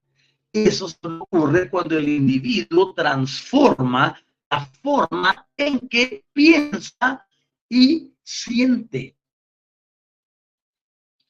[0.54, 4.16] eso ocurre cuando el individuo transforma
[4.52, 7.28] la forma en que piensa
[7.68, 9.18] y siente.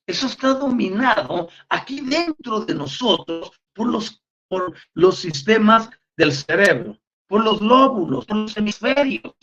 [0.05, 7.41] Eso está dominado aquí dentro de nosotros por los, por los sistemas del cerebro, por
[7.41, 9.33] los lóbulos, por los hemisferios,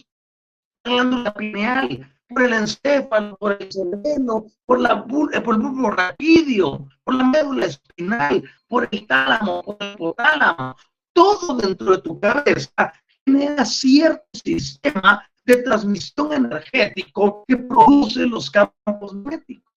[0.84, 6.89] la glándula pineal, por el encéfalo, por el cerebro, por, la, por el bulbo raquídeo,
[7.05, 10.77] por la médula espinal, por el tálamo, por el hipotálamo.
[11.12, 12.93] Todo dentro de tu cabeza
[13.24, 19.72] genera cierto sistema de transmisión energético que produce los campos magnéticos.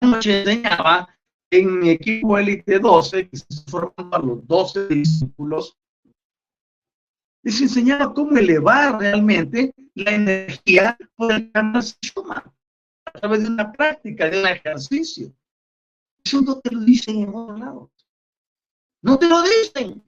[0.00, 1.08] Anoche enseñaba
[1.50, 5.76] en mi equipo Elite 12, que se forman los 12 discípulos,
[7.46, 12.42] les enseñaba cómo elevar realmente la energía por el canal Schumann
[13.04, 15.32] a través de una práctica, de un ejercicio.
[16.24, 17.90] Eso no te lo dicen en otro lado.
[19.00, 20.02] No te lo dicen.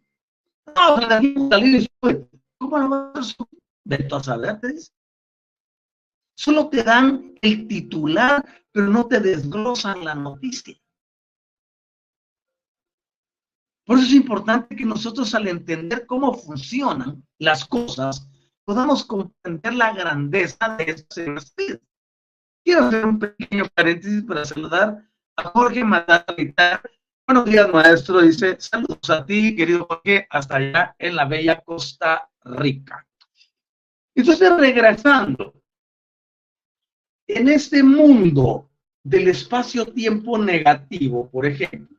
[0.67, 2.27] No,
[2.59, 4.75] ¿Cómo lo vas a a saber, te.
[6.37, 10.77] Solo te dan el titular, pero no te desglosan la noticia.
[13.89, 18.29] Por eso es importante que nosotros al entender cómo funcionan las cosas,
[18.67, 21.55] podamos comprender la grandeza de estas
[22.63, 26.83] Quiero hacer un pequeño paréntesis para saludar a Jorge Matata.
[27.27, 28.21] Buenos días, maestro.
[28.21, 33.09] Dice, saludos a ti, querido Jorge, hasta allá en la bella Costa Rica.
[34.15, 35.55] Entonces, regresando,
[37.27, 38.69] en este mundo
[39.03, 41.98] del espacio-tiempo negativo, por ejemplo,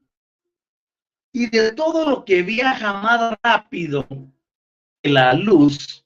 [1.31, 4.07] y de todo lo que viaja más rápido
[5.01, 6.05] que la luz,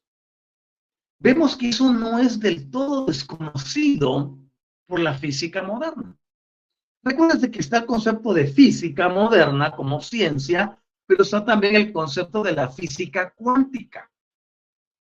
[1.20, 4.38] vemos que eso no es del todo desconocido
[4.86, 6.18] por la física moderna.
[7.04, 12.44] Recuerden que está el concepto de física moderna como ciencia, pero está también el concepto
[12.44, 14.10] de la física cuántica.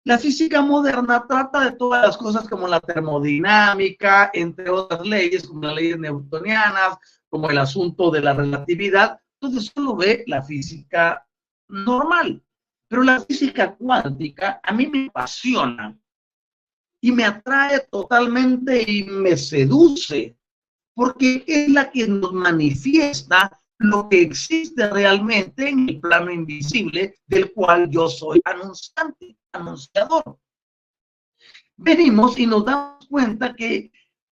[0.04, 5.62] La física moderna trata de todas las cosas como la termodinámica, entre otras leyes, como
[5.62, 6.98] las leyes newtonianas,
[7.28, 11.26] como el asunto de la relatividad, entonces solo ve la física
[11.68, 12.42] normal.
[12.88, 15.96] Pero la física cuántica a mí me apasiona
[17.00, 20.36] y me atrae totalmente y me seduce,
[20.94, 27.52] porque es la que nos manifiesta lo que existe realmente en el plano invisible del
[27.52, 30.38] cual yo soy anunciante, anunciador.
[31.76, 33.90] Venimos y nos damos cuenta que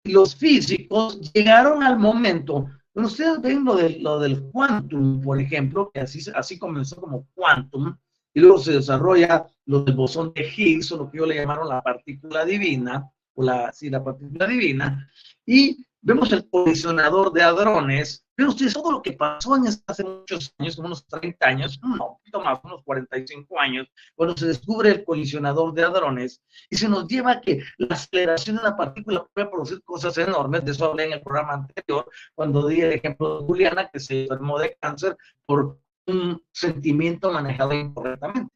[0.03, 5.89] los físicos llegaron al momento cuando ustedes ven lo, de, lo del quantum, por ejemplo,
[5.93, 7.95] que así, así comenzó como quantum,
[8.33, 11.69] y luego se desarrolla lo del bosón de Higgs, o lo que yo le llamaron
[11.69, 15.09] la partícula divina, o la, sí, la partícula divina,
[15.45, 20.51] y vemos el colisionador de hadrones, pero ustedes todo lo que pasó en hace muchos
[20.57, 25.03] años, unos 30 años, no, un poquito más, unos 45 años, cuando se descubre el
[25.03, 29.45] colisionador de hadrones y se nos lleva a que la aceleración de una partícula puede
[29.45, 33.45] producir cosas enormes, de eso hablé en el programa anterior, cuando di el ejemplo de
[33.45, 35.15] Juliana, que se enfermó de cáncer
[35.45, 38.51] por un sentimiento manejado incorrectamente.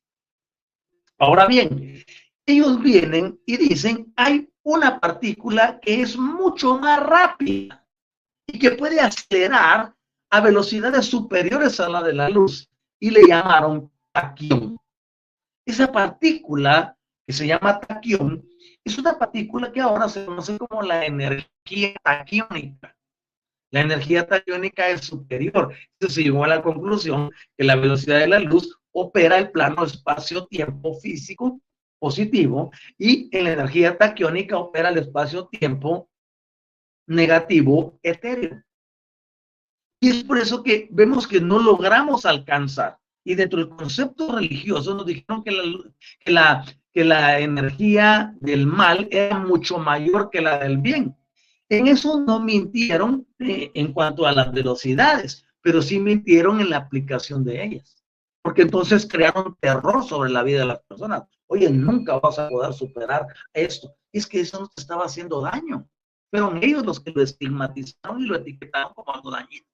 [1.19, 2.03] Ahora bien,
[2.47, 7.84] ellos vienen y dicen, hay una partícula que es mucho más rápida
[8.59, 9.93] que puede acelerar
[10.29, 14.77] a velocidades superiores a la de la luz y le llamaron taquión.
[15.65, 18.47] Esa partícula que se llama taquión
[18.83, 22.95] es una partícula que ahora se conoce como la energía taquiónica.
[23.71, 25.73] La energía taquiónica es superior.
[25.93, 29.83] Entonces se llegó a la conclusión que la velocidad de la luz opera el plano
[29.83, 31.59] espacio-tiempo físico
[31.99, 36.09] positivo y en la energía taquiónica opera el espacio-tiempo
[37.07, 38.63] negativo etéreo.
[39.99, 42.99] Y es por eso que vemos que no logramos alcanzar.
[43.23, 49.39] Y dentro del concepto religioso nos dijeron que la, que la, energía del mal era
[49.39, 51.15] mucho mayor que la del bien.
[51.69, 56.77] En eso no mintieron eh, en cuanto a las velocidades, pero sí mintieron en la
[56.77, 58.03] aplicación de ellas.
[58.43, 61.23] Porque entonces crearon terror sobre la vida de las personas.
[61.47, 63.95] Oye, nunca vas a poder superar esto.
[64.11, 65.87] Es que eso no estaba haciendo daño.
[66.35, 69.65] Fueron ellos los que lo estigmatizaron y lo etiquetaron como algo dañino.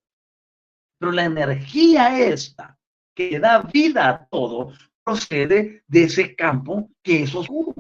[1.00, 2.78] Pero la energía esta
[3.16, 4.72] que da vida a todo
[5.04, 7.74] procede de ese campo que es oscuro.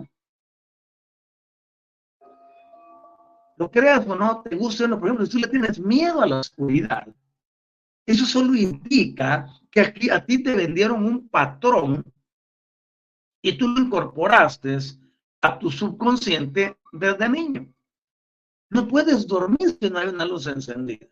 [3.55, 6.25] Lo creas o no, te guste no, por ejemplo, si tú le tienes miedo a
[6.25, 7.07] la oscuridad,
[8.07, 12.03] eso solo indica que aquí a ti te vendieron un patrón
[13.43, 14.79] y tú lo incorporaste
[15.43, 17.71] a tu subconsciente desde niño.
[18.71, 21.05] No puedes dormir si no hay una luz encendida.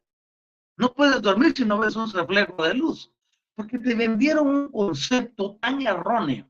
[0.78, 3.12] No puedes dormir si no ves un reflejo de luz,
[3.54, 6.48] porque te vendieron un concepto tan erróneo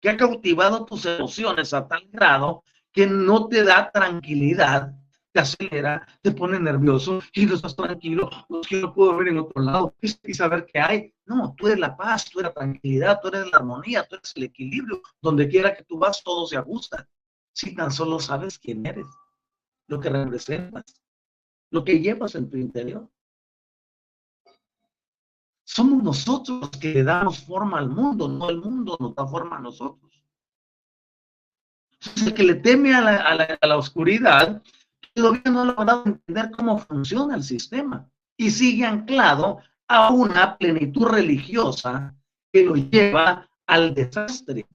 [0.00, 4.94] que ha cautivado tus emociones a tal grado que no te da tranquilidad,
[5.30, 9.28] te acelera, te pone nervioso y no estás tranquilo, no es que no puedo ver
[9.28, 11.14] en otro lado y saber qué hay.
[11.26, 14.32] No, tú eres la paz, tú eres la tranquilidad, tú eres la armonía, tú eres
[14.36, 15.02] el equilibrio.
[15.20, 17.06] Donde quiera que tú vas, todo se ajusta.
[17.52, 19.04] Si tan solo sabes quién eres,
[19.90, 21.02] lo que representas,
[21.70, 23.10] lo que llevas en tu interior.
[25.64, 29.56] Somos nosotros los que le damos forma al mundo, no el mundo nos da forma
[29.56, 30.10] a nosotros.
[32.24, 34.62] El que le teme a la, oscuridad,
[35.12, 41.06] todavía no ha logrado entender cómo funciona el sistema y sigue anclado a una plenitud
[41.06, 42.14] religiosa
[42.52, 44.66] que lo lleva al desastre.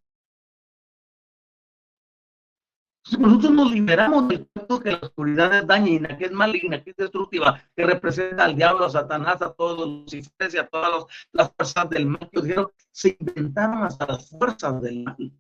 [3.11, 6.95] Nosotros nos liberamos del cuento que la oscuridad es dañina, que es maligna, que es
[6.95, 11.51] destructiva, que representa al diablo, a Satanás, a todos los lucifres y a todas las
[11.53, 15.31] fuerzas del mal que se inventaron hasta las fuerzas del mal.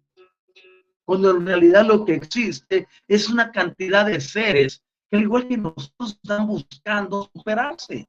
[1.05, 5.57] Cuando en realidad lo que existe es una cantidad de seres que al igual que
[5.57, 8.07] nosotros están buscando superarse,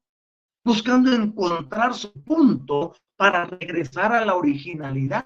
[0.65, 5.25] buscando encontrar su punto para regresar a la originalidad.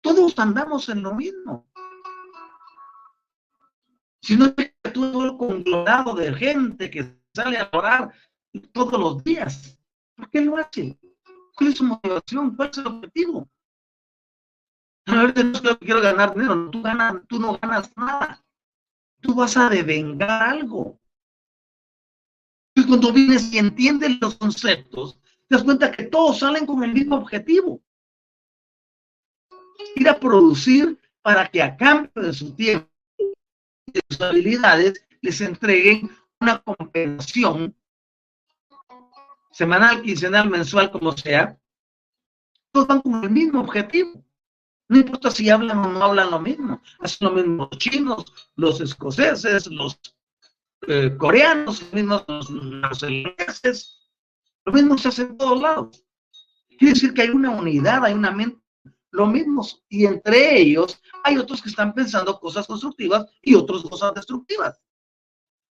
[0.00, 1.66] Todos andamos en lo mismo
[4.24, 8.10] sino que el conglomerado de gente que sale a orar
[8.72, 9.78] todos los días.
[10.16, 10.98] ¿Por qué lo hace?
[11.54, 12.56] ¿Cuál es su motivación?
[12.56, 13.48] ¿Cuál es el objetivo?
[15.06, 16.82] A ver, no es que quiero ganar dinero, tú,
[17.28, 18.42] tú no ganas nada.
[19.20, 20.98] Tú vas a devengar algo.
[22.74, 26.94] Y cuando vienes y entiendes los conceptos, te das cuenta que todos salen con el
[26.94, 27.82] mismo objetivo.
[29.96, 32.93] Ir a producir para que a cambio de su tiempo
[33.94, 37.74] de sus habilidades les entreguen una compensación
[39.52, 41.56] semanal, quincenal, mensual, como sea,
[42.72, 44.24] todos van con el mismo objetivo.
[44.88, 46.82] No importa si hablan o no hablan lo mismo.
[46.98, 48.24] Hacen lo mismo los chinos,
[48.56, 49.98] los escoceses, los
[50.88, 54.10] eh, coreanos, los mismos los, ingleses.
[54.64, 56.04] Lo mismo se hace en todos lados.
[56.76, 58.63] Quiere decir que hay una unidad, hay una mente
[59.14, 64.12] lo mismo, y entre ellos hay otros que están pensando cosas constructivas y otros cosas
[64.12, 64.80] destructivas.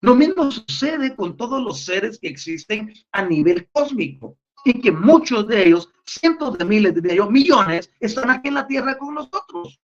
[0.00, 5.48] Lo mismo sucede con todos los seres que existen a nivel cósmico y que muchos
[5.48, 9.80] de ellos, cientos de miles de ellos, millones, están aquí en la Tierra con nosotros.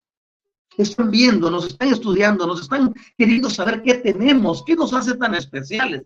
[0.78, 5.34] Están viendo, nos están estudiando, nos están queriendo saber qué tenemos, qué nos hace tan
[5.34, 6.03] especiales.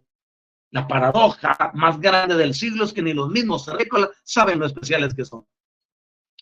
[0.69, 5.15] La paradoja más grande del siglo es que ni los mismos terrícolas saben lo especiales
[5.15, 5.47] que son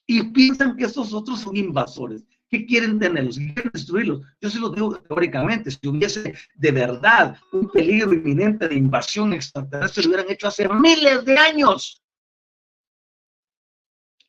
[0.08, 2.24] y piensan que estos otros son invasores.
[2.50, 3.38] que quieren tenerlos?
[3.38, 4.22] ¿Qué quieren destruirlos?
[4.40, 10.04] Yo se lo digo teóricamente, si hubiese de verdad un peligro inminente de invasión extraterrestre,
[10.04, 12.02] lo hubieran hecho hace miles de años.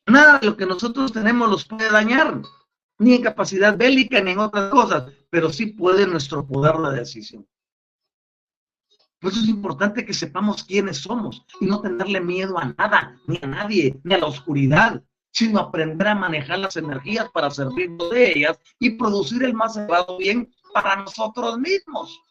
[0.05, 2.41] Nada de lo que nosotros tenemos los puede dañar,
[2.97, 7.47] ni en capacidad bélica, ni en otras cosas, pero sí puede nuestro poder de decisión.
[9.21, 13.39] Por eso es importante que sepamos quiénes somos y no tenerle miedo a nada, ni
[13.41, 15.01] a nadie, ni a la oscuridad
[15.31, 20.17] sino aprender a manejar las energías para servirnos de ellas y producir el más elevado
[20.17, 22.21] bien para nosotros mismos.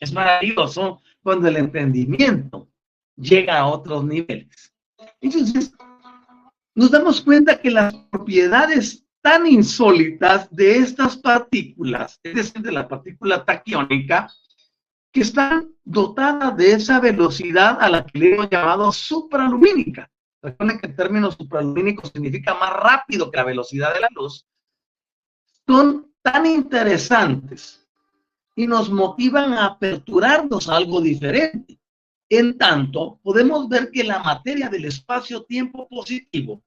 [0.00, 2.68] Es maravilloso cuando el entendimiento
[3.16, 4.72] llega a otros niveles.
[5.20, 5.72] Entonces,
[6.74, 12.86] nos damos cuenta que las propiedades tan insólitas de estas partículas, es decir, de la
[12.86, 14.30] partícula taquiónica,
[15.10, 20.10] que están dotadas de esa velocidad a la que le hemos llamado supralumínica.
[20.44, 24.46] Recuerden que el término supralumínico significa más rápido que la velocidad de la luz.
[25.66, 27.88] Son tan interesantes
[28.54, 31.80] y nos motivan a aperturarnos a algo diferente.
[32.28, 36.62] En tanto, podemos ver que la materia del espacio-tiempo positivo,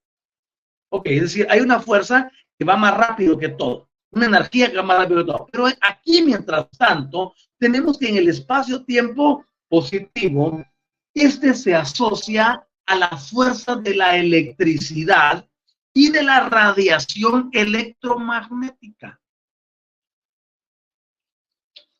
[0.89, 4.77] ok, es decir, hay una fuerza que va más rápido que todo, una energía que
[4.77, 5.47] va más rápido que todo.
[5.51, 10.65] Pero aquí, mientras tanto, tenemos que en el espacio-tiempo positivo,
[11.13, 15.47] este se asocia a la fuerza de la electricidad
[15.93, 19.21] y de la radiación electromagnética.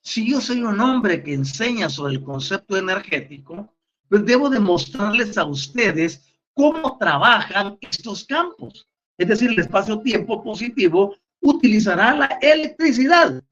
[0.01, 3.73] Si yo soy un hombre que enseña sobre el concepto energético,
[4.07, 8.87] pues debo demostrarles a ustedes cómo trabajan estos campos.
[9.17, 13.43] Es decir, el espacio-tiempo positivo utilizará la electricidad.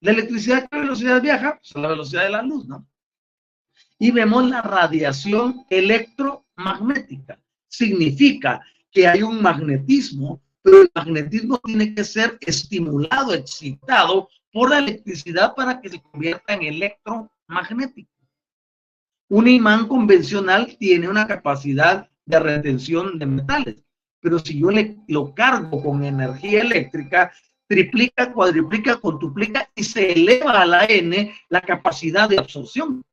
[0.00, 1.58] La electricidad, ¿qué velocidad viaja?
[1.58, 2.86] Pues a la velocidad de la luz, ¿no?
[3.98, 5.64] Y vemos la radiación
[6.60, 7.38] electromagnética.
[7.68, 14.78] Significa que hay un magnetismo, pero el magnetismo tiene que ser estimulado, excitado por la
[14.78, 18.10] electricidad para que se convierta en electromagnético.
[19.28, 23.84] Un imán convencional tiene una capacidad de retención de metales,
[24.20, 24.68] pero si yo
[25.06, 27.32] lo cargo con energía eléctrica,
[27.68, 33.04] triplica, cuadriplica, contuplica y se eleva a la N la capacidad de absorción,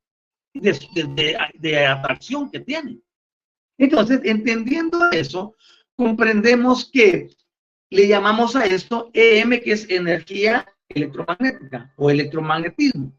[0.52, 2.98] de, de atracción que tiene.
[3.78, 5.54] Entonces, entendiendo eso,
[5.96, 7.30] comprendemos que
[7.90, 13.12] le llamamos a esto EM, que es energía electromagnética o electromagnetismo.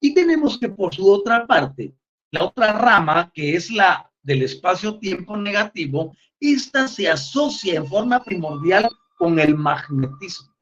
[0.00, 1.94] Y tenemos que por su otra parte,
[2.32, 8.88] la otra rama, que es la del espacio-tiempo negativo, esta se asocia en forma primordial
[9.16, 10.54] con el magnetismo.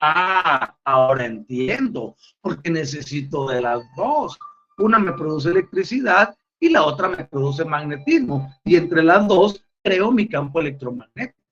[0.00, 4.38] Ah, ahora entiendo, porque necesito de las dos.
[4.78, 8.54] Una me produce electricidad y la otra me produce magnetismo.
[8.64, 11.42] Y entre las dos creo mi campo electromagnético.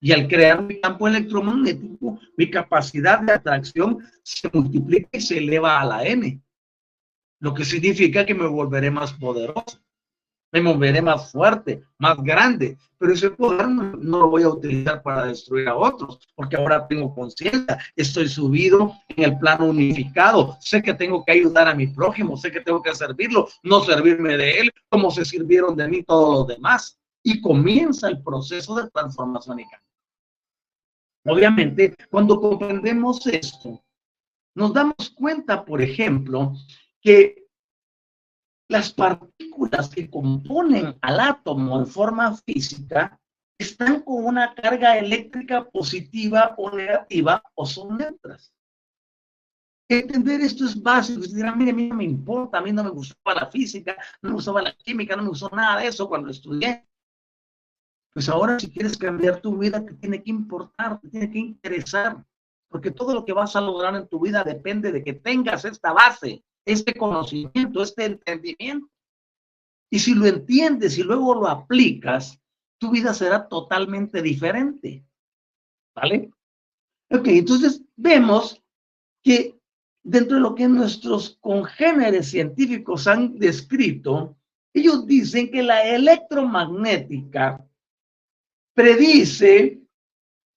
[0.00, 5.80] Y al crear mi campo electromagnético, mi capacidad de atracción se multiplica y se eleva
[5.80, 6.42] a la n.
[7.38, 9.80] Lo que significa que me volveré más poderoso,
[10.60, 12.76] me volveré más fuerte, más grande.
[12.98, 17.14] Pero ese poder no, lo voy a utilizar para destruir a otros, porque ahora tengo
[17.14, 20.56] conciencia, estoy subido en el plano unificado.
[20.60, 24.36] Sé que tengo que ayudar a mi prójimo, sé que tengo que servirlo, no servirme
[24.36, 26.98] de él como se sirvieron de mí todos los demás.
[27.22, 29.80] Y comienza el proceso de transformación y cambio.
[31.26, 33.82] Obviamente, cuando comprendemos esto,
[34.54, 36.54] nos damos cuenta, por ejemplo,
[37.00, 37.45] que
[38.68, 43.20] las partículas que componen al átomo en forma física
[43.58, 48.52] están con una carga eléctrica positiva o negativa o son neutras.
[49.88, 51.22] Entender esto es básico.
[51.46, 54.60] a mí, no me importa, a mí no me gustaba la física, no me gustaba
[54.60, 56.84] la química, no me gustó nada de eso cuando estudié.
[58.12, 62.24] Pues ahora si quieres cambiar tu vida, te tiene que importar, te tiene que interesar,
[62.68, 65.92] porque todo lo que vas a lograr en tu vida depende de que tengas esta
[65.92, 68.88] base, este conocimiento, este entendimiento.
[69.90, 72.38] Y si lo entiendes y luego lo aplicas,
[72.78, 75.04] tu vida será totalmente diferente.
[75.94, 76.30] ¿Vale?
[77.10, 78.62] Ok, entonces vemos
[79.22, 79.58] que
[80.02, 84.36] dentro de lo que nuestros congéneres científicos han descrito,
[84.74, 87.64] ellos dicen que la electromagnética
[88.74, 89.80] predice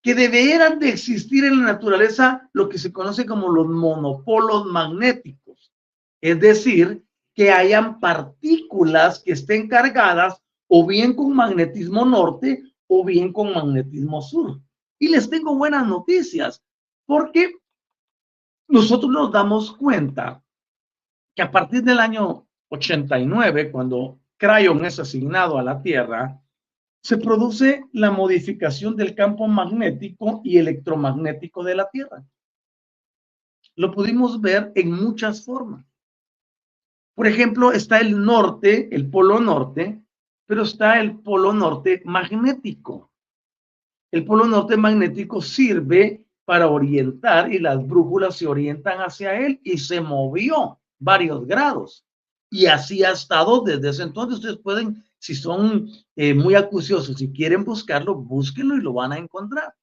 [0.02, 5.49] que deberán de existir en la naturaleza lo que se conoce como los monopolos magnéticos,
[6.22, 7.04] es decir,
[7.34, 14.22] que hayan partículas que estén cargadas o bien con magnetismo norte o bien con magnetismo
[14.22, 14.60] sur.
[15.00, 16.62] Y les tengo buenas noticias,
[17.06, 17.56] porque
[18.68, 20.44] nosotros nos damos cuenta
[21.36, 26.42] que a partir del año 89, cuando Crayon es asignado a la Tierra,
[27.02, 32.26] se produce la modificación del campo magnético y electromagnético de la Tierra.
[33.76, 35.89] Lo pudimos ver en muchas formas.
[37.20, 40.02] Por ejemplo, está el norte, el polo norte,
[40.46, 43.12] pero está el polo norte magnético.
[44.10, 49.80] El polo norte magnético sirve para orientar y las brújulas se orientan hacia él y
[49.80, 52.06] se movió varios grados.
[52.50, 54.36] Y así ha estado desde ese entonces.
[54.36, 59.18] Ustedes pueden si son eh, muy acuciosos y quieren buscarlo, búsquenlo y lo van a
[59.18, 59.76] encontrar.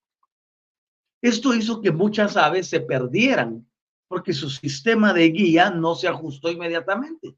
[1.20, 3.66] Esto hizo que muchas aves se perdieran
[4.08, 7.36] porque su sistema de guía no se ajustó inmediatamente.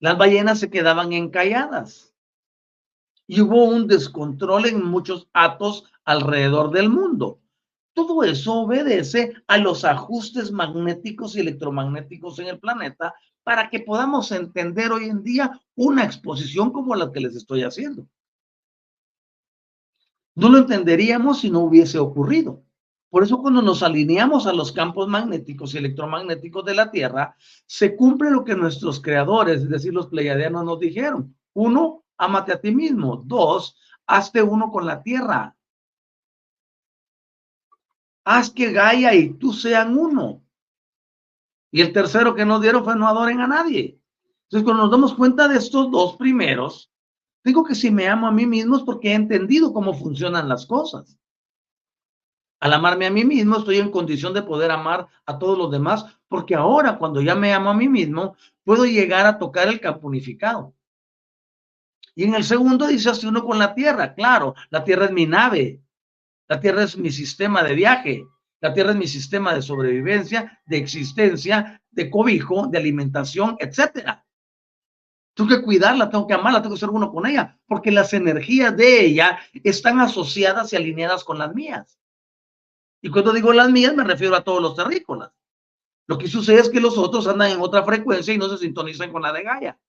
[0.00, 2.14] Las ballenas se quedaban encalladas
[3.26, 7.40] y hubo un descontrol en muchos atos alrededor del mundo.
[7.94, 14.32] Todo eso obedece a los ajustes magnéticos y electromagnéticos en el planeta para que podamos
[14.32, 18.06] entender hoy en día una exposición como la que les estoy haciendo.
[20.34, 22.65] No lo entenderíamos si no hubiese ocurrido.
[23.08, 27.36] Por eso cuando nos alineamos a los campos magnéticos y electromagnéticos de la Tierra,
[27.66, 31.36] se cumple lo que nuestros creadores, es decir, los pleiadianos nos dijeron.
[31.54, 33.22] Uno, ámate a ti mismo.
[33.24, 35.56] Dos, hazte uno con la Tierra.
[38.24, 40.42] Haz que Gaia y tú sean uno.
[41.70, 44.00] Y el tercero que nos dieron fue no adoren a nadie.
[44.44, 46.90] Entonces, cuando nos damos cuenta de estos dos primeros,
[47.44, 50.66] digo que si me amo a mí mismo es porque he entendido cómo funcionan las
[50.66, 51.16] cosas.
[52.58, 56.06] Al amarme a mí mismo, estoy en condición de poder amar a todos los demás,
[56.28, 60.06] porque ahora cuando ya me amo a mí mismo, puedo llegar a tocar el campo
[60.06, 60.74] unificado.
[62.14, 65.26] Y en el segundo dice así uno con la tierra, claro, la tierra es mi
[65.26, 65.82] nave,
[66.48, 68.24] la tierra es mi sistema de viaje,
[68.60, 74.24] la tierra es mi sistema de sobrevivencia, de existencia, de cobijo, de alimentación, etcétera.
[75.34, 78.74] Tengo que cuidarla, tengo que amarla, tengo que ser uno con ella, porque las energías
[78.74, 81.98] de ella están asociadas y alineadas con las mías.
[83.02, 85.32] Y cuando digo las mías, me refiero a todos los terrícolas.
[86.06, 89.12] Lo que sucede es que los otros andan en otra frecuencia y no se sintonizan
[89.12, 89.80] con la de Gaia.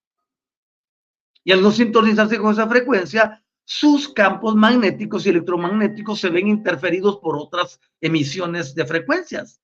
[1.44, 7.18] Y al no sintonizarse con esa frecuencia, sus campos magnéticos y electromagnéticos se ven interferidos
[7.18, 9.60] por otras emisiones de frecuencias.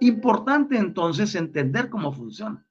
[0.00, 2.67] Importante entonces entender cómo funciona.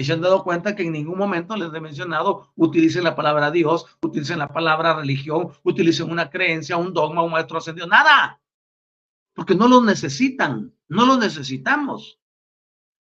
[0.00, 3.50] Y se han dado cuenta que en ningún momento les he mencionado, utilicen la palabra
[3.50, 8.40] Dios, utilicen la palabra religión, utilicen una creencia, un dogma, un maestro ascendido, nada.
[9.34, 12.18] Porque no los necesitan, no los necesitamos.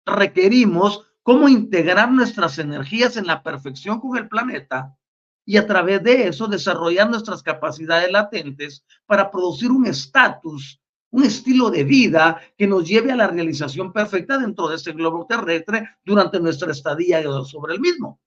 [0.07, 4.97] Requerimos cómo integrar nuestras energías en la perfección con el planeta
[5.44, 10.80] y a través de eso desarrollar nuestras capacidades latentes para producir un estatus
[11.11, 15.26] un estilo de vida que nos lleve a la realización perfecta dentro de este globo
[15.26, 18.20] terrestre durante nuestra estadía sobre el mismo.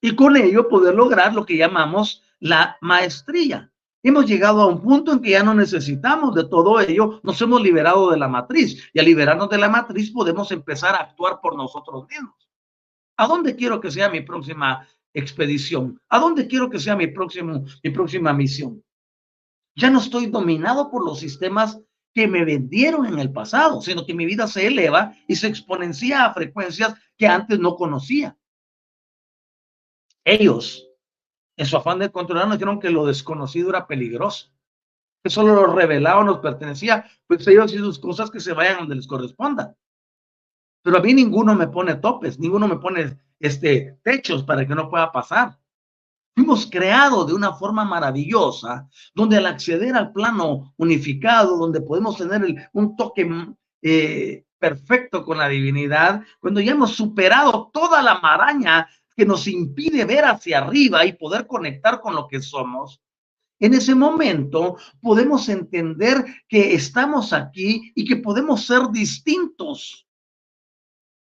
[0.00, 3.72] Y con ello poder lograr lo que llamamos la maestría.
[4.02, 7.60] Hemos llegado a un punto en que ya no necesitamos de todo ello, nos hemos
[7.60, 11.56] liberado de la matriz y al liberarnos de la matriz podemos empezar a actuar por
[11.56, 12.48] nosotros mismos.
[13.16, 16.00] ¿A dónde quiero que sea mi próxima expedición?
[16.08, 18.80] ¿A dónde quiero que sea mi, próximo, mi próxima misión?
[19.76, 21.78] Ya no estoy dominado por los sistemas
[22.14, 26.24] que me vendieron en el pasado, sino que mi vida se eleva y se exponencia
[26.24, 28.38] a frecuencias que antes no conocía.
[30.24, 30.88] Ellos,
[31.58, 34.50] en su afán de controlar, nos dijeron que lo desconocido era peligroso,
[35.22, 38.96] que solo lo revelado nos pertenecía, pues ellos y sus cosas que se vayan donde
[38.96, 39.76] les corresponda.
[40.82, 44.88] Pero a mí ninguno me pone topes, ninguno me pone este, techos para que no
[44.88, 45.58] pueda pasar.
[46.36, 52.68] Fuimos creados de una forma maravillosa, donde al acceder al plano unificado, donde podemos tener
[52.74, 53.26] un toque
[53.80, 60.04] eh, perfecto con la divinidad, cuando ya hemos superado toda la maraña que nos impide
[60.04, 63.00] ver hacia arriba y poder conectar con lo que somos,
[63.58, 70.06] en ese momento podemos entender que estamos aquí y que podemos ser distintos.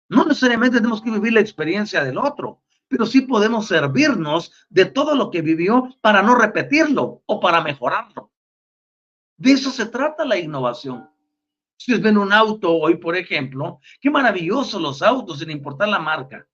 [0.07, 2.62] No necesariamente tenemos que vivir la experiencia del otro,
[2.93, 8.31] pero sí podemos servirnos de todo lo que vivió para no repetirlo o para mejorarlo.
[9.35, 11.09] De eso se trata la innovación.
[11.75, 16.47] Ustedes ven un auto hoy, por ejemplo, qué maravillosos los autos, sin importar la marca.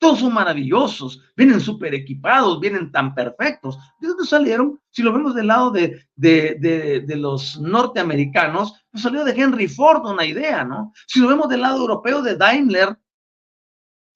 [0.00, 3.78] Todos son maravillosos, vienen súper equipados, vienen tan perfectos.
[4.00, 4.80] ¿De dónde salieron?
[4.90, 10.04] Si lo vemos del lado de, de, de, los norteamericanos, pues salió de Henry Ford
[10.04, 10.92] una idea, ¿no?
[11.06, 12.98] Si lo vemos del lado europeo de Daimler,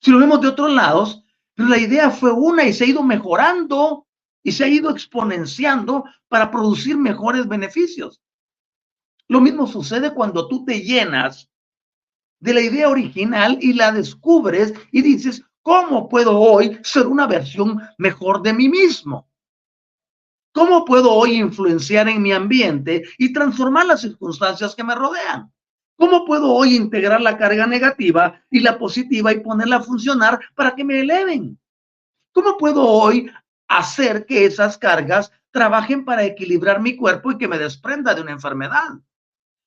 [0.00, 1.22] si lo vemos de otros lados,
[1.68, 4.06] la idea fue una y se ha ido mejorando
[4.42, 8.20] y se ha ido exponenciando para producir mejores beneficios.
[9.28, 11.50] Lo mismo sucede cuando tú te llenas
[12.40, 17.80] de la idea original y la descubres y dices, ¿cómo puedo hoy ser una versión
[17.98, 19.28] mejor de mí mismo?
[20.52, 25.52] ¿Cómo puedo hoy influenciar en mi ambiente y transformar las circunstancias que me rodean?
[26.00, 30.74] ¿Cómo puedo hoy integrar la carga negativa y la positiva y ponerla a funcionar para
[30.74, 31.60] que me eleven?
[32.32, 33.30] ¿Cómo puedo hoy
[33.68, 38.32] hacer que esas cargas trabajen para equilibrar mi cuerpo y que me desprenda de una
[38.32, 38.98] enfermedad?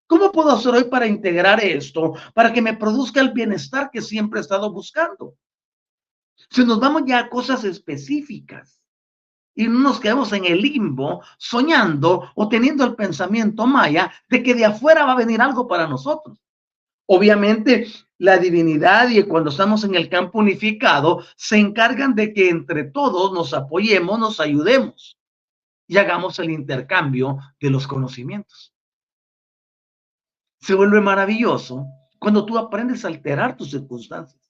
[0.08, 4.40] ¿Cómo puedo hacer hoy para integrar esto, para que me produzca el bienestar que siempre
[4.40, 5.36] he estado buscando?
[6.50, 8.83] Si nos vamos ya a cosas específicas,
[9.56, 14.56] y no nos quedamos en el limbo soñando o teniendo el pensamiento maya de que
[14.56, 16.40] de afuera va a venir algo para nosotros.
[17.06, 17.88] Obviamente,
[18.18, 23.34] la divinidad y cuando estamos en el campo unificado se encargan de que entre todos
[23.34, 25.18] nos apoyemos, nos ayudemos
[25.88, 28.74] y hagamos el intercambio de los conocimientos.
[30.62, 31.86] Se vuelve maravilloso
[32.18, 34.43] cuando tú aprendes a alterar tus circunstancias.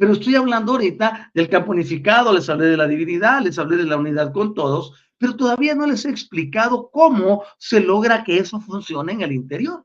[0.00, 3.84] Pero estoy hablando ahorita del campo unificado, les hablé de la divinidad, les hablé de
[3.84, 8.58] la unidad con todos, pero todavía no les he explicado cómo se logra que eso
[8.62, 9.84] funcione en el interior.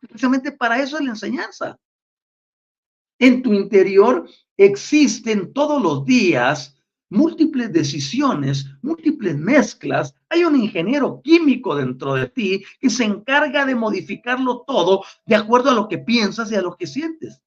[0.00, 1.76] Precisamente para eso es la enseñanza.
[3.18, 4.24] En tu interior
[4.56, 6.78] existen todos los días
[7.08, 10.14] múltiples decisiones, múltiples mezclas.
[10.28, 15.70] Hay un ingeniero químico dentro de ti que se encarga de modificarlo todo de acuerdo
[15.70, 17.42] a lo que piensas y a lo que sientes.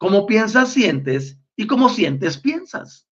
[0.00, 3.06] Como piensas, sientes, y como sientes, piensas.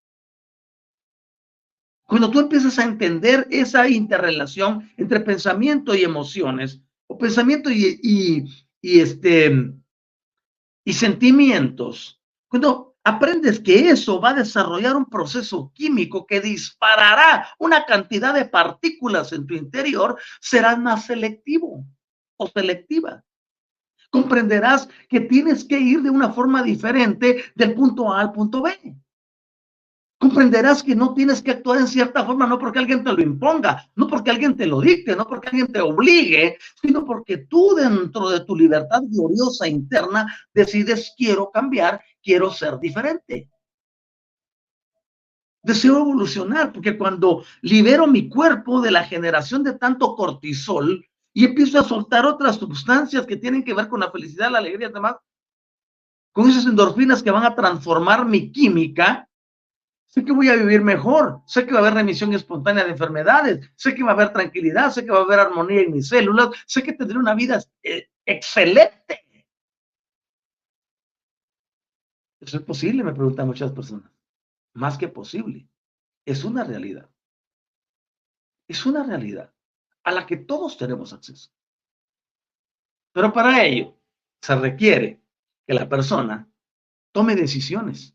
[2.07, 8.01] Cuando tú empiezas a entender esa interrelación entre pensamiento y emociones, o pensamiento y,
[8.80, 9.53] y, este,
[10.82, 17.84] y sentimientos, cuando aprendes que eso va a desarrollar un proceso químico que disparará una
[17.84, 21.84] cantidad de partículas en tu interior, serás más selectivo
[22.39, 23.22] o selectiva.
[24.11, 28.99] Comprenderás que tienes que ir de una forma diferente del punto A al punto B
[30.19, 33.89] comprenderás que no tienes que actuar en cierta forma, no porque alguien te lo imponga,
[33.95, 38.29] no porque alguien te lo dicte, no porque alguien te obligue, sino porque tú dentro
[38.29, 43.49] de tu libertad gloriosa interna decides quiero cambiar, quiero ser diferente.
[45.63, 51.05] Deseo evolucionar, porque cuando libero mi cuerpo de la generación de tanto cortisol
[51.39, 54.89] y empiezo a soltar otras sustancias que tienen que ver con la felicidad, la alegría
[54.89, 55.18] demás,
[56.32, 59.30] con esas endorfinas que van a transformar mi química,
[60.09, 63.70] sé que voy a vivir mejor, sé que va a haber remisión espontánea de enfermedades,
[63.76, 66.49] sé que va a haber tranquilidad, sé que va a haber armonía en mis células,
[66.66, 69.24] sé que tendré una vida eh, excelente.
[72.41, 73.05] ¿Eso es posible?
[73.05, 74.11] Me preguntan muchas personas.
[74.74, 75.68] Más que posible.
[76.26, 77.09] Es una realidad.
[78.66, 79.53] Es una realidad
[80.09, 81.51] a la que todos tenemos acceso.
[83.13, 83.97] Pero para ello
[84.41, 85.23] se requiere
[85.67, 86.49] que la persona
[87.13, 88.15] tome decisiones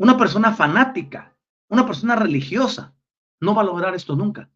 [0.00, 1.36] una persona fanática,
[1.68, 2.96] una persona religiosa,
[3.38, 4.50] no va a lograr esto nunca.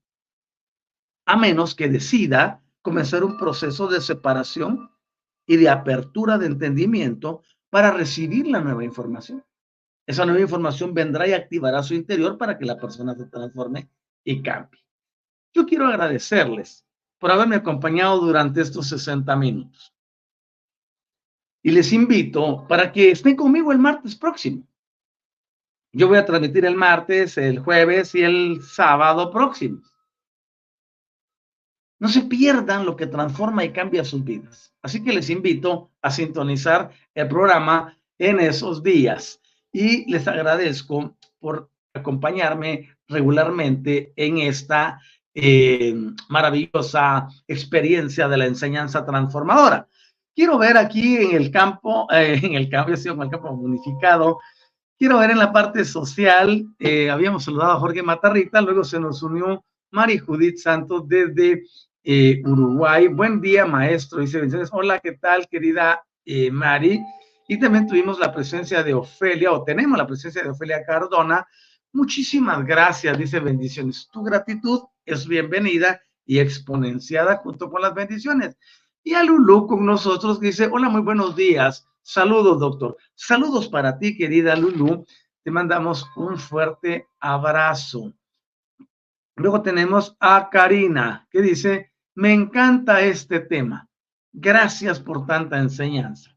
[1.27, 4.91] A menos que decida comenzar un proceso de separación
[5.47, 9.45] y de apertura de entendimiento para recibir la nueva información.
[10.07, 13.91] Esa nueva información vendrá y activará su interior para que la persona se transforme
[14.25, 14.84] y cambie.
[15.55, 16.85] Yo quiero agradecerles
[17.19, 19.95] por haberme acompañado durante estos 60 minutos.
[21.63, 24.67] Y les invito para que estén conmigo el martes próximo.
[25.93, 29.81] Yo voy a transmitir el martes, el jueves y el sábado próximo.
[32.01, 34.75] No se pierdan lo que transforma y cambia sus vidas.
[34.83, 39.41] Así que les invito a sintonizar el programa en esos días
[39.73, 45.01] y les agradezco por acompañarme regularmente en esta
[45.35, 45.95] eh,
[46.29, 49.89] maravillosa experiencia de la enseñanza transformadora.
[50.35, 54.39] Quiero ver aquí en el campo, eh, en el cambio, en el campo unificado,
[54.97, 59.25] Quiero ver en la parte social, eh, habíamos saludado a Jorge Matarrita, luego se nos
[59.25, 61.65] unió Mari Judith Santos desde
[62.45, 63.09] Uruguay.
[63.09, 64.21] Buen día, maestro.
[64.21, 64.71] Dice bendiciones.
[64.73, 66.01] Hola, ¿qué tal, querida
[66.53, 67.03] Mari?
[67.49, 71.45] Y también tuvimos la presencia de Ofelia, o tenemos la presencia de Ofelia Cardona.
[71.93, 74.09] Muchísimas gracias, dice bendiciones.
[74.13, 78.57] Tu gratitud es bienvenida y exponenciada junto con las bendiciones.
[79.03, 81.87] Y a Lulu con nosotros dice, hola, muy buenos días.
[82.03, 82.97] Saludos, doctor.
[83.15, 85.05] Saludos para ti, querida Lulu.
[85.43, 88.15] Te mandamos un fuerte abrazo.
[89.37, 93.89] Luego tenemos a Karina, que dice, me encanta este tema.
[94.33, 96.31] Gracias por tanta enseñanza.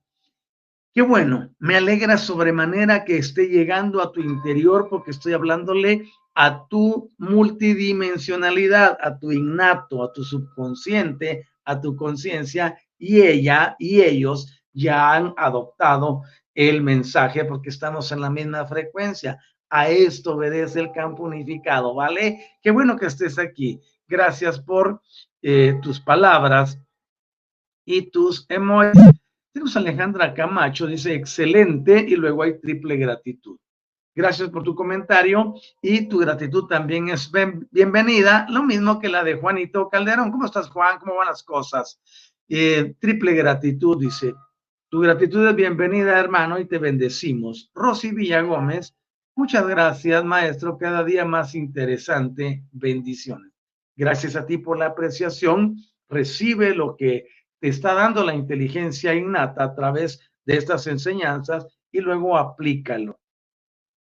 [0.93, 6.09] Qué bueno, me alegra sobremanera que esté llegando a tu interior porque estoy hablándole
[6.39, 14.01] a tu multidimensionalidad, a tu innato, a tu subconsciente, a tu conciencia y ella y
[14.01, 16.21] ellos ya han adoptado
[16.53, 19.39] el mensaje porque estamos en la misma frecuencia.
[19.71, 22.39] A esto obedece el campo unificado, ¿vale?
[22.61, 23.81] Qué bueno que estés aquí.
[24.07, 25.01] Gracias por
[25.41, 26.79] eh, tus palabras
[27.83, 29.01] y tus emojis.
[29.51, 33.57] Tenemos Alejandra Camacho, dice excelente y luego hay triple gratitud.
[34.17, 37.31] Gracias por tu comentario y tu gratitud también es
[37.69, 40.31] bienvenida, lo mismo que la de Juanito Calderón.
[40.31, 40.97] ¿Cómo estás, Juan?
[40.97, 42.01] ¿Cómo van las cosas?
[42.49, 44.33] Eh, triple gratitud, dice.
[44.89, 47.69] Tu gratitud es bienvenida, hermano, y te bendecimos.
[47.75, 48.95] Rosy Villagómez,
[49.35, 50.79] muchas gracias, maestro.
[50.79, 52.63] Cada día más interesante.
[52.71, 53.51] Bendiciones.
[53.95, 55.77] Gracias a ti por la apreciación.
[56.09, 57.27] Recibe lo que
[57.59, 63.19] te está dando la inteligencia innata a través de estas enseñanzas y luego aplícalo.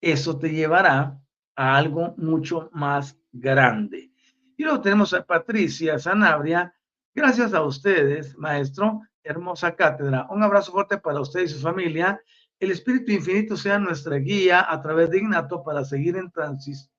[0.02, 1.18] Eso te llevará
[1.56, 4.10] a algo mucho más grande.
[4.56, 6.74] Y luego tenemos a Patricia Sanabria.
[7.14, 10.26] Gracias a ustedes, maestro hermosa cátedra.
[10.30, 12.20] Un abrazo fuerte para usted y su familia.
[12.58, 16.32] El Espíritu Infinito sea nuestra guía a través de Ignato para seguir en,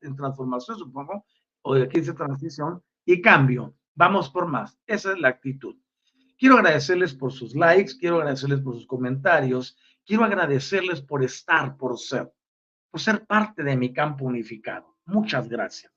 [0.01, 1.25] en transformación, supongo,
[1.61, 3.75] o de aquí dice transición y cambio.
[3.95, 4.79] Vamos por más.
[4.87, 5.75] Esa es la actitud.
[6.37, 11.97] Quiero agradecerles por sus likes, quiero agradecerles por sus comentarios, quiero agradecerles por estar, por
[11.97, 12.33] ser,
[12.93, 14.95] por ser parte de mi campo unificado.
[15.07, 15.91] Muchas gracias.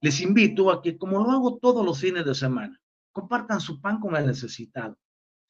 [0.00, 2.76] Les invito a que, como lo hago todos los fines de semana,
[3.12, 4.98] compartan su pan con el necesitado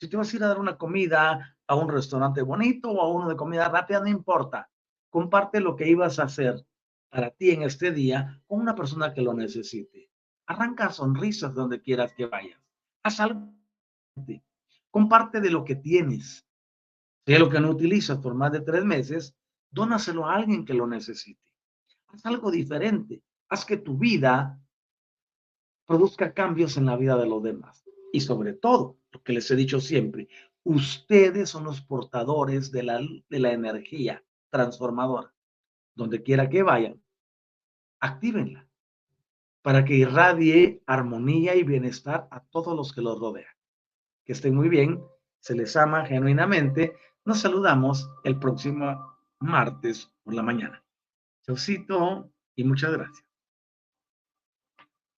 [0.01, 3.13] si te vas a ir a dar una comida a un restaurante bonito o a
[3.13, 4.71] uno de comida rápida, no importa.
[5.11, 6.65] Comparte lo que ibas a hacer
[7.11, 10.11] para ti en este día con una persona que lo necesite.
[10.47, 12.61] Arranca sonrisas donde quieras que vayas.
[13.03, 13.53] Haz algo.
[14.91, 16.47] Comparte de lo que tienes.
[17.27, 19.35] Si es lo que no utilizas por más de tres meses,
[19.71, 21.43] dónaselo a alguien que lo necesite.
[22.09, 23.23] Haz algo diferente.
[23.49, 24.61] Haz que tu vida
[25.87, 27.85] produzca cambios en la vida de los demás.
[28.13, 30.29] Y sobre todo, lo que les he dicho siempre,
[30.65, 35.35] ustedes son los portadores de la, de la energía transformadora.
[35.95, 37.03] Donde quiera que vayan,
[38.01, 38.69] actívenla
[39.63, 43.53] para que irradie armonía y bienestar a todos los que los rodean.
[44.25, 45.03] Que estén muy bien,
[45.41, 46.95] se les ama genuinamente.
[47.25, 50.85] Nos saludamos el próximo martes por la mañana.
[51.47, 53.28] Chaucito y muchas gracias.